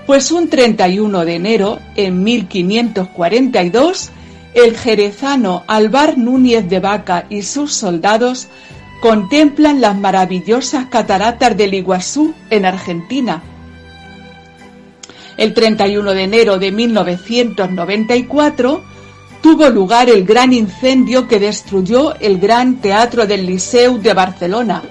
[0.08, 4.12] Pues un 31 de enero, en 1542,
[4.54, 8.48] el jerezano Alvar Núñez de Vaca y sus soldados
[9.02, 13.42] contemplan las maravillosas cataratas del Iguazú en Argentina.
[15.38, 18.84] El 31 de enero de 1994
[19.42, 24.84] tuvo lugar el gran incendio que destruyó el Gran Teatro del Liceu de Barcelona,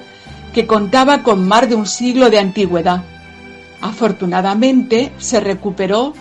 [0.54, 3.04] que contaba con más de un siglo de antigüedad.
[3.82, 6.14] Afortunadamente se recuperó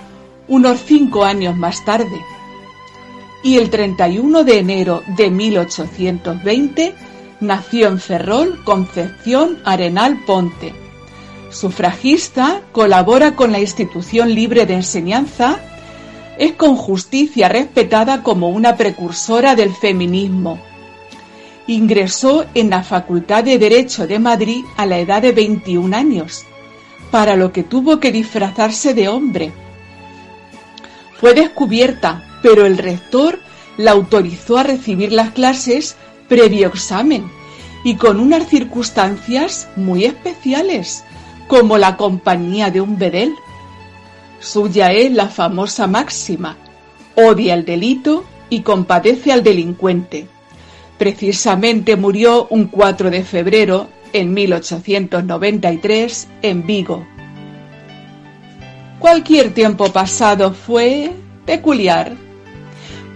[0.50, 2.20] unos cinco años más tarde.
[3.44, 6.96] Y el 31 de enero de 1820
[7.40, 10.74] nació en Ferrol Concepción Arenal Ponte.
[11.50, 15.60] Sufragista, colabora con la institución libre de enseñanza,
[16.38, 20.60] es con justicia respetada como una precursora del feminismo.
[21.68, 26.46] Ingresó en la Facultad de Derecho de Madrid a la edad de 21 años,
[27.12, 29.52] para lo que tuvo que disfrazarse de hombre.
[31.20, 33.42] Fue descubierta, pero el rector
[33.76, 35.98] la autorizó a recibir las clases
[36.30, 37.30] previo examen
[37.84, 41.04] y con unas circunstancias muy especiales,
[41.50, 43.34] como la compañía de un bedel.
[44.40, 46.56] Suya es la famosa máxima,
[47.16, 50.30] odia el delito y compadece al delincuente.
[50.98, 57.06] Precisamente murió un 4 de febrero en 1893 en Vigo.
[59.00, 61.12] Cualquier tiempo pasado fue
[61.46, 62.27] peculiar.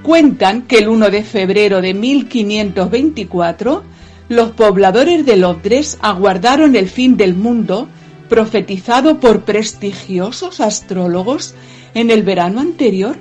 [0.03, 3.83] Cuentan que el 1 de febrero de 1524
[4.29, 7.87] los pobladores de Londres aguardaron el fin del mundo
[8.29, 11.53] profetizado por prestigiosos astrólogos
[11.93, 13.17] en el verano anterior.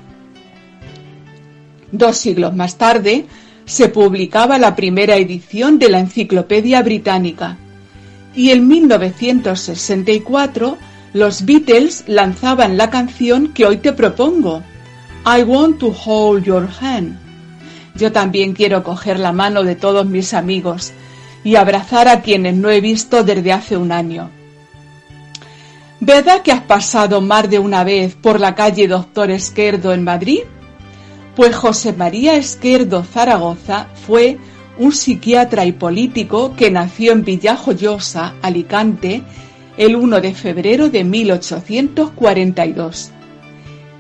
[1.91, 3.27] Dos siglos más tarde
[3.65, 7.59] se publicaba la primera edición de la Enciclopedia Británica
[8.35, 10.77] y en 1964
[11.13, 14.63] los Beatles lanzaban la canción que hoy te propongo,
[15.27, 17.19] I Want to Hold Your Hand.
[17.95, 20.93] Yo también quiero coger la mano de todos mis amigos
[21.45, 24.31] y abrazar a quienes no he visto desde hace un año.
[26.01, 30.41] ¿Verdad que has pasado más de una vez por la calle Doctor Esquerdo en Madrid?
[31.37, 34.39] Pues José María Esquerdo Zaragoza fue
[34.79, 39.23] un psiquiatra y político que nació en Villajoyosa, Alicante,
[39.77, 43.13] el 1 de febrero de 1842.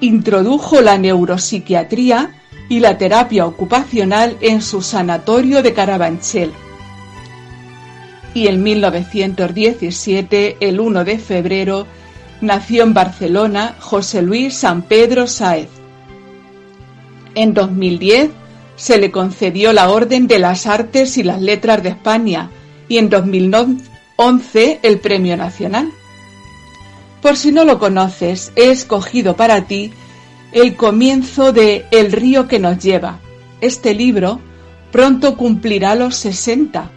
[0.00, 2.34] Introdujo la neuropsiquiatría
[2.70, 6.52] y la terapia ocupacional en su sanatorio de Carabanchel.
[8.32, 11.86] Y en 1917, el 1 de febrero,
[12.40, 15.68] nació en Barcelona José Luis San Pedro Sáez.
[17.34, 18.30] En 2010
[18.76, 22.50] se le concedió la Orden de las Artes y las Letras de España
[22.88, 25.92] y en 2011 el Premio Nacional.
[27.22, 29.92] Por si no lo conoces, he escogido para ti
[30.52, 33.18] el comienzo de El río que nos lleva.
[33.60, 34.40] Este libro
[34.90, 36.90] pronto cumplirá los 60,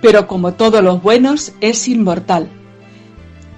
[0.00, 2.48] pero como todos los buenos es inmortal.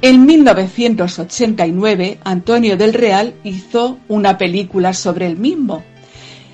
[0.01, 5.83] En 1989, Antonio del Real hizo una película sobre el mismo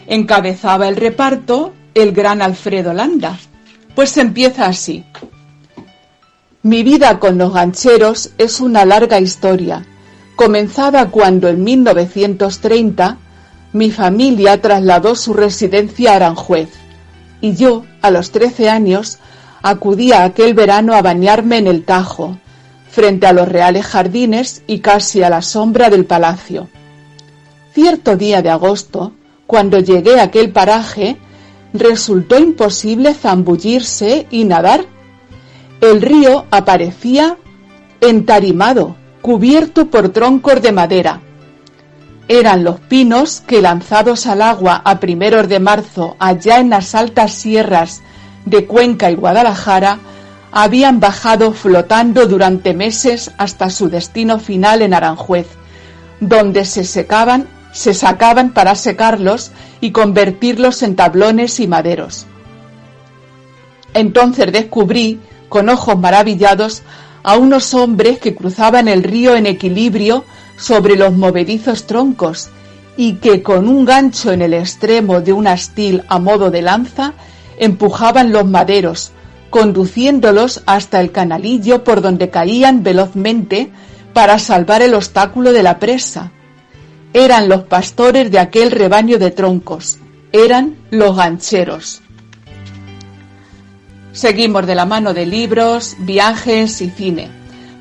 [0.06, 3.38] Encabezaba el reparto el gran Alfredo Landa.
[3.94, 5.04] Pues empieza así.
[6.64, 9.84] Mi vida con los gancheros es una larga historia,
[10.36, 13.18] comenzada cuando en 1930
[13.72, 16.68] mi familia trasladó su residencia a Aranjuez
[17.40, 19.18] y yo, a los 13 años,
[19.62, 22.38] acudía aquel verano a bañarme en el Tajo,
[22.88, 26.68] frente a los reales jardines y casi a la sombra del palacio.
[27.74, 29.12] Cierto día de agosto,
[29.48, 31.16] cuando llegué a aquel paraje,
[31.72, 34.91] resultó imposible zambullirse y nadar.
[35.82, 37.38] El río aparecía
[38.00, 41.20] entarimado, cubierto por troncos de madera.
[42.28, 47.32] Eran los pinos que, lanzados al agua a primeros de marzo allá en las altas
[47.32, 48.00] sierras
[48.44, 49.98] de Cuenca y Guadalajara,
[50.52, 55.48] habían bajado flotando durante meses hasta su destino final en Aranjuez,
[56.20, 59.50] donde se secaban se sacaban para secarlos
[59.80, 62.26] y convertirlos en tablones y maderos.
[63.94, 65.18] Entonces descubrí,
[65.52, 66.82] con ojos maravillados,
[67.22, 70.24] a unos hombres que cruzaban el río en equilibrio
[70.56, 72.48] sobre los movedizos troncos
[72.96, 77.12] y que con un gancho en el extremo de un astil a modo de lanza
[77.58, 79.12] empujaban los maderos,
[79.50, 83.70] conduciéndolos hasta el canalillo por donde caían velozmente
[84.14, 86.32] para salvar el obstáculo de la presa.
[87.12, 89.98] Eran los pastores de aquel rebaño de troncos,
[90.32, 92.00] eran los gancheros.
[94.12, 97.30] Seguimos de la mano de libros, viajes y cine,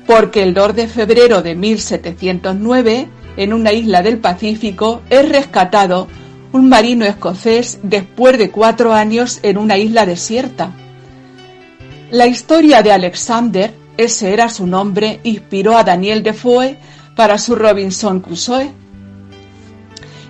[0.06, 6.08] porque el 2 de febrero de 1709, en una isla del Pacífico, es rescatado
[6.52, 10.72] un marino escocés después de cuatro años en una isla desierta.
[12.10, 16.78] La historia de Alexander, ese era su nombre, inspiró a Daniel Defoe
[17.14, 18.72] para su Robinson Crusoe.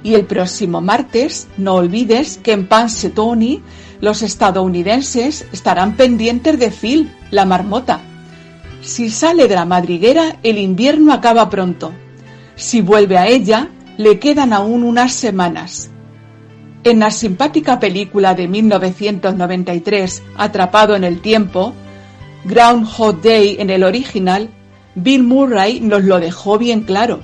[0.03, 3.63] Y el próximo martes, no olvides que en Punxsutawney
[4.03, 8.01] los estadounidenses estarán pendientes de Phil, la marmota.
[8.81, 11.93] Si sale de la madriguera, el invierno acaba pronto.
[12.57, 15.89] Si vuelve a ella, le quedan aún unas semanas.
[16.83, 21.73] En la simpática película de 1993, Atrapado en el tiempo,
[22.45, 24.51] Groundhog Day en el original,
[24.97, 27.21] Bill Murray nos lo dejó bien claro.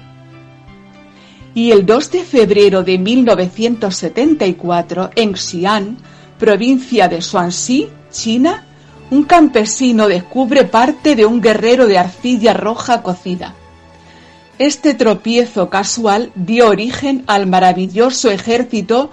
[1.54, 5.96] Y el 2 de febrero de 1974, en Xi'an,
[6.38, 8.64] provincia de Swansea, China,
[9.10, 13.54] un campesino descubre parte de un guerrero de arcilla roja cocida.
[14.58, 19.10] Este tropiezo casual dio origen al maravilloso ejército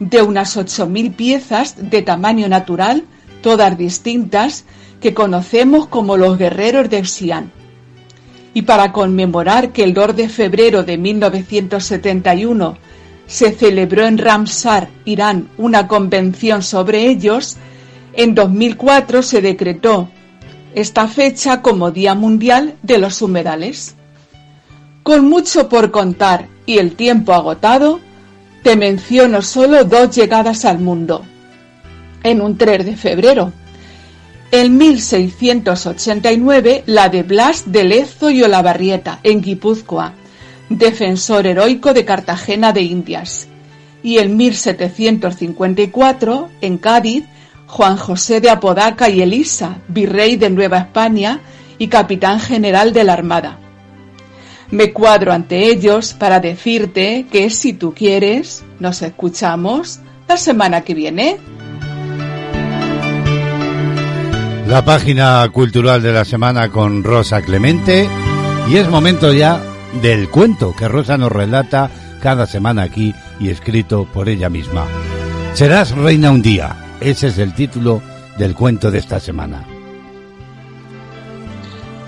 [0.00, 3.04] de unas 8.000 piezas de tamaño natural,
[3.42, 4.64] todas distintas,
[5.00, 7.52] que conocemos como los guerreros de Xi'an.
[8.54, 12.76] Y para conmemorar que el 2 de febrero de 1971
[13.28, 17.56] se celebró en Ramsar, Irán, una convención sobre ellos,
[18.14, 20.08] en 2004 se decretó
[20.74, 23.94] esta fecha como Día Mundial de los Humedales.
[25.02, 28.00] Con mucho por contar y el tiempo agotado,
[28.62, 31.24] te menciono solo dos llegadas al mundo.
[32.22, 33.52] En un 3 de febrero.
[34.50, 40.14] En 1689, la de Blas de Lezo y Olavarrieta, en Guipúzcoa,
[40.68, 43.48] defensor heroico de Cartagena de Indias.
[44.02, 47.24] Y en 1754, en Cádiz,
[47.66, 51.40] Juan José de Apodaca y Elisa, virrey de Nueva España
[51.78, 53.58] y capitán general de la Armada.
[54.70, 60.94] Me cuadro ante ellos para decirte que si tú quieres, nos escuchamos la semana que
[60.94, 61.38] viene.
[64.66, 68.06] La página cultural de la semana con Rosa Clemente
[68.68, 69.62] y es momento ya
[70.02, 74.86] del cuento que Rosa nos relata cada semana aquí y escrito por ella misma.
[75.54, 76.96] Serás reina un día.
[77.00, 78.02] Ese es el título
[78.38, 79.64] del cuento de esta semana.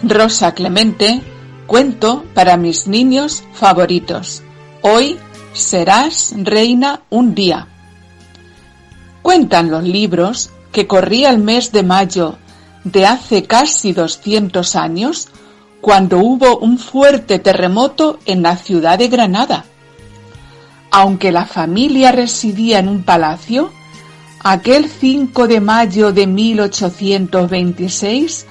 [0.03, 1.21] Rosa Clemente
[1.71, 4.43] Cuento para mis niños favoritos.
[4.83, 5.17] Hoy
[5.53, 7.69] serás reina un día.
[9.23, 12.39] Cuentan los libros que corría el mes de mayo
[12.83, 15.29] de hace casi 200 años
[15.81, 19.65] cuando hubo un fuerte terremoto en la ciudad de Granada.
[20.91, 23.71] Aunque la familia residía en un palacio,
[24.43, 28.47] aquel 5 de mayo de 1826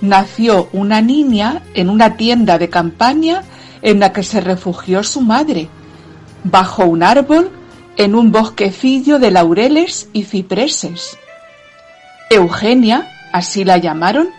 [0.00, 3.42] nació una niña en una tienda de campaña
[3.82, 5.68] en la que se refugió su madre,
[6.42, 7.50] bajo un árbol
[7.96, 11.16] en un bosquecillo de laureles y cipreses.
[12.30, 14.30] Eugenia, así la llamaron,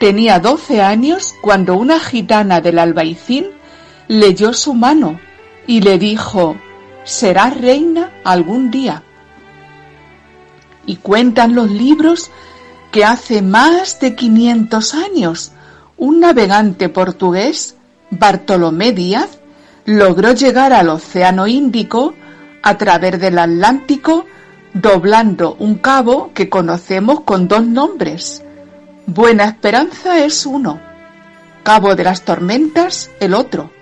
[0.00, 3.48] tenía doce años cuando una gitana del albaicín
[4.08, 5.20] leyó su mano
[5.66, 6.56] y le dijo,
[7.04, 9.02] serás reina algún día.
[10.86, 12.30] Y cuentan los libros
[12.90, 15.52] que hace más de 500 años
[15.98, 17.76] un navegante portugués,
[18.08, 19.38] Bartolomé Díaz,
[19.84, 22.14] logró llegar al Océano Índico
[22.62, 24.24] a través del Atlántico
[24.72, 28.42] doblando un cabo que conocemos con dos nombres.
[29.12, 30.80] Buena Esperanza es uno,
[31.64, 33.72] Cabo de las Tormentas el otro.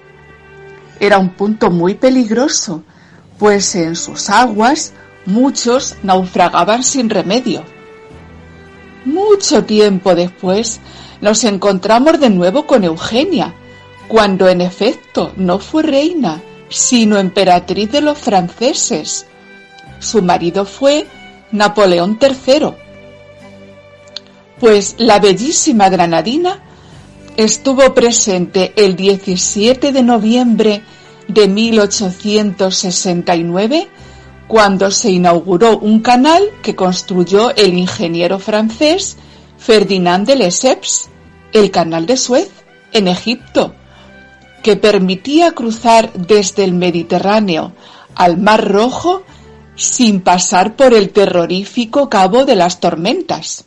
[1.01, 2.83] Era un punto muy peligroso,
[3.39, 4.95] pues en sus aguas
[5.27, 7.63] muchos naufragaban sin remedio.
[9.05, 10.81] Mucho tiempo después
[11.21, 13.53] nos encontramos de nuevo con Eugenia,
[14.09, 16.41] cuando en efecto no fue reina,
[16.71, 19.27] sino emperatriz de los franceses.
[19.99, 21.07] Su marido fue
[21.53, 22.88] Napoleón III.
[24.61, 26.61] Pues la bellísima granadina
[27.37, 30.83] estuvo presente el 17 de noviembre
[31.29, 33.89] de 1869
[34.49, 39.17] cuando se inauguró un canal que construyó el ingeniero francés
[39.59, 41.11] Ferdinand de Lesseps,
[41.53, 42.51] el canal de Suez,
[42.93, 43.75] en Egipto,
[44.63, 47.73] que permitía cruzar desde el Mediterráneo
[48.15, 49.23] al Mar Rojo
[49.77, 53.67] sin pasar por el terrorífico Cabo de las Tormentas.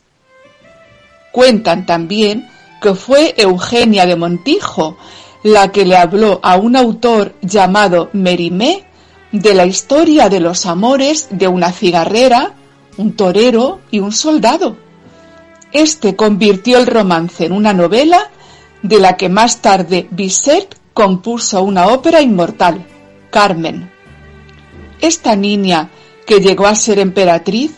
[1.32, 2.48] Cuentan también
[2.80, 4.96] que fue Eugenia de Montijo
[5.42, 8.84] la que le habló a un autor llamado Merimé
[9.32, 12.52] de la historia de los amores de una cigarrera,
[12.96, 14.76] un torero y un soldado.
[15.72, 18.30] Este convirtió el romance en una novela
[18.82, 22.86] de la que más tarde Bizet compuso una ópera inmortal,
[23.30, 23.90] Carmen.
[25.00, 25.90] Esta niña,
[26.26, 27.72] que llegó a ser emperatriz,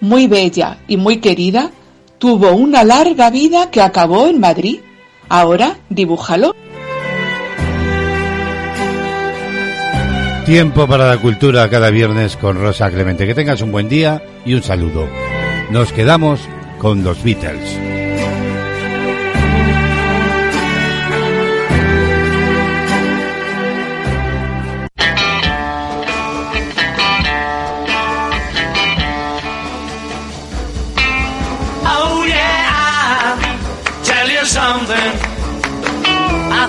[0.00, 1.72] muy bella y muy querida,
[2.18, 4.80] tuvo una larga vida que acabó en Madrid.
[5.28, 6.54] Ahora dibújalo.
[10.46, 13.26] Tiempo para la cultura cada viernes con Rosa Clemente.
[13.26, 15.06] Que tengas un buen día y un saludo.
[15.70, 16.40] Nos quedamos
[16.78, 17.87] con los Beatles.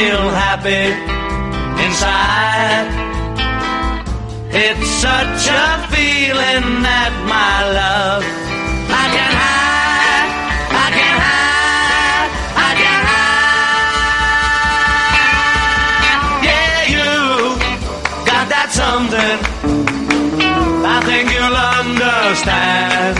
[0.00, 0.84] Feel happy
[1.84, 2.88] inside.
[4.64, 8.24] It's such a feeling that my love
[9.02, 10.30] I can hide,
[10.84, 12.30] I can hide,
[12.68, 13.60] I can hide.
[16.48, 17.10] Yeah, you
[18.30, 19.38] got that something.
[20.94, 23.19] I think you'll understand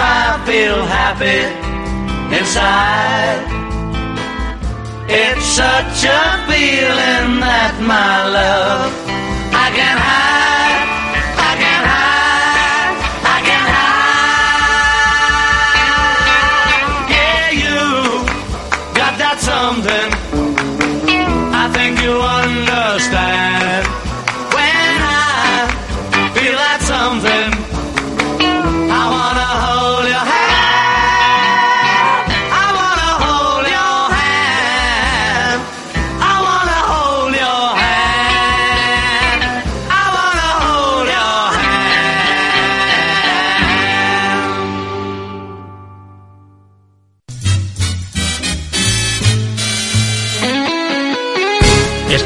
[0.00, 1.40] I feel happy
[2.36, 3.44] inside.
[5.08, 8.92] It's such a feeling that my love
[9.52, 10.88] I can hide,
[11.48, 12.96] I can hide,
[13.34, 14.30] I can hide.
[17.14, 17.80] Yeah, you
[19.00, 20.08] got that something.
[21.52, 23.84] I think you understand
[24.54, 25.12] when I
[26.34, 27.39] feel that something.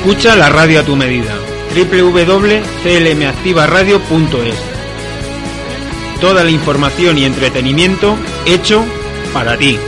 [0.07, 1.35] Escucha la radio a tu medida.
[1.75, 4.55] www.clmactivaradio.es
[6.21, 8.15] Toda la información y entretenimiento
[8.45, 8.85] hecho
[9.33, 9.79] para ti.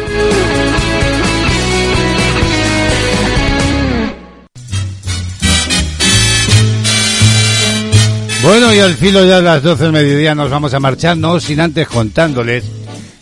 [8.43, 11.39] Bueno, y al filo ya de las 12 del mediodía nos vamos a marchar, no
[11.41, 12.65] sin antes contándoles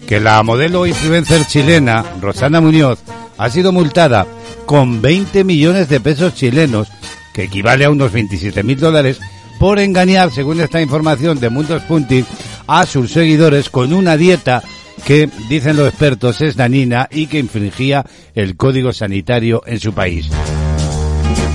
[0.06, 3.00] que la modelo influencer chilena, Rosana Muñoz,
[3.38, 4.26] ha sido multada
[4.66, 6.88] con 20 millones de pesos chilenos,
[7.32, 9.20] que equivale a unos 27 mil dólares,
[9.58, 12.24] por engañar, según esta información de Mundos Punti,
[12.66, 14.62] a sus seguidores con una dieta
[15.04, 18.04] que, dicen los expertos, es dañina y que infringía
[18.34, 20.30] el código sanitario en su país.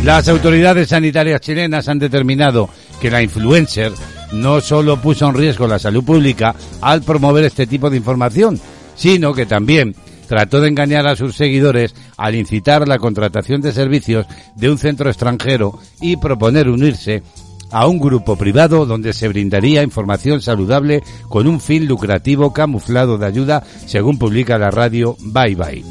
[0.04, 2.70] Las autoridades sanitarias chilenas han determinado
[3.02, 3.92] que la influencer
[4.32, 8.60] no solo puso en riesgo la salud pública al promover este tipo de información,
[8.96, 9.96] sino que también
[10.30, 15.10] trató de engañar a sus seguidores al incitar la contratación de servicios de un centro
[15.10, 17.24] extranjero y proponer unirse
[17.72, 23.26] a un grupo privado donde se brindaría información saludable con un fin lucrativo camuflado de
[23.26, 25.86] ayuda, según publica la radio Bye Bye.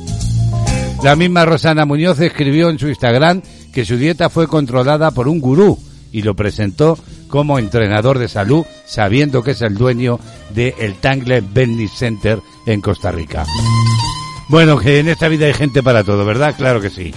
[1.02, 3.42] La misma Rosana Muñoz escribió en su Instagram
[3.72, 5.76] que su dieta fue controlada por un gurú
[6.12, 6.96] y lo presentó
[7.26, 10.20] como entrenador de salud, sabiendo que es el dueño
[10.54, 13.44] de el Tangle Wellness Center en Costa Rica.
[14.48, 16.54] Bueno, que en esta vida hay gente para todo, ¿verdad?
[16.56, 17.12] Claro que sí.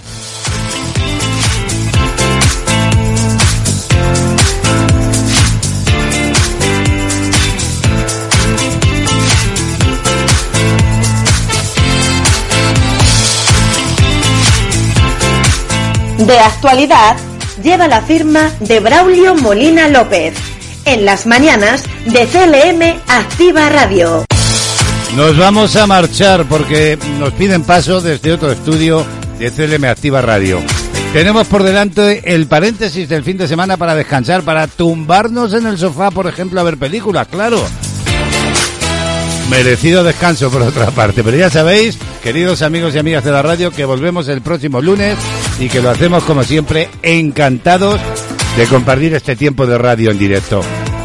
[16.18, 17.16] De actualidad
[17.62, 20.34] lleva la firma de Braulio Molina López.
[20.84, 24.24] En las mañanas de CLM Activa Radio.
[25.16, 29.04] Nos vamos a marchar porque nos piden paso desde otro estudio
[29.38, 30.58] de CLM Activa Radio.
[31.12, 35.76] Tenemos por delante el paréntesis del fin de semana para descansar, para tumbarnos en el
[35.76, 37.62] sofá, por ejemplo, a ver películas, claro.
[39.50, 43.70] Merecido descanso por otra parte, pero ya sabéis, queridos amigos y amigas de la radio,
[43.70, 45.18] que volvemos el próximo lunes
[45.60, 48.00] y que lo hacemos como siempre encantados
[48.56, 50.62] de compartir este tiempo de radio en directo.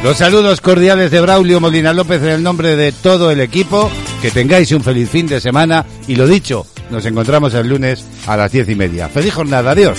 [0.07, 3.91] Los saludos cordiales de Braulio Molina López en el nombre de todo el equipo.
[4.21, 8.38] Que tengáis un feliz fin de semana y lo dicho, nos encontramos el lunes a
[8.38, 9.09] las diez y media.
[9.09, 9.97] Feliz jornada, adiós.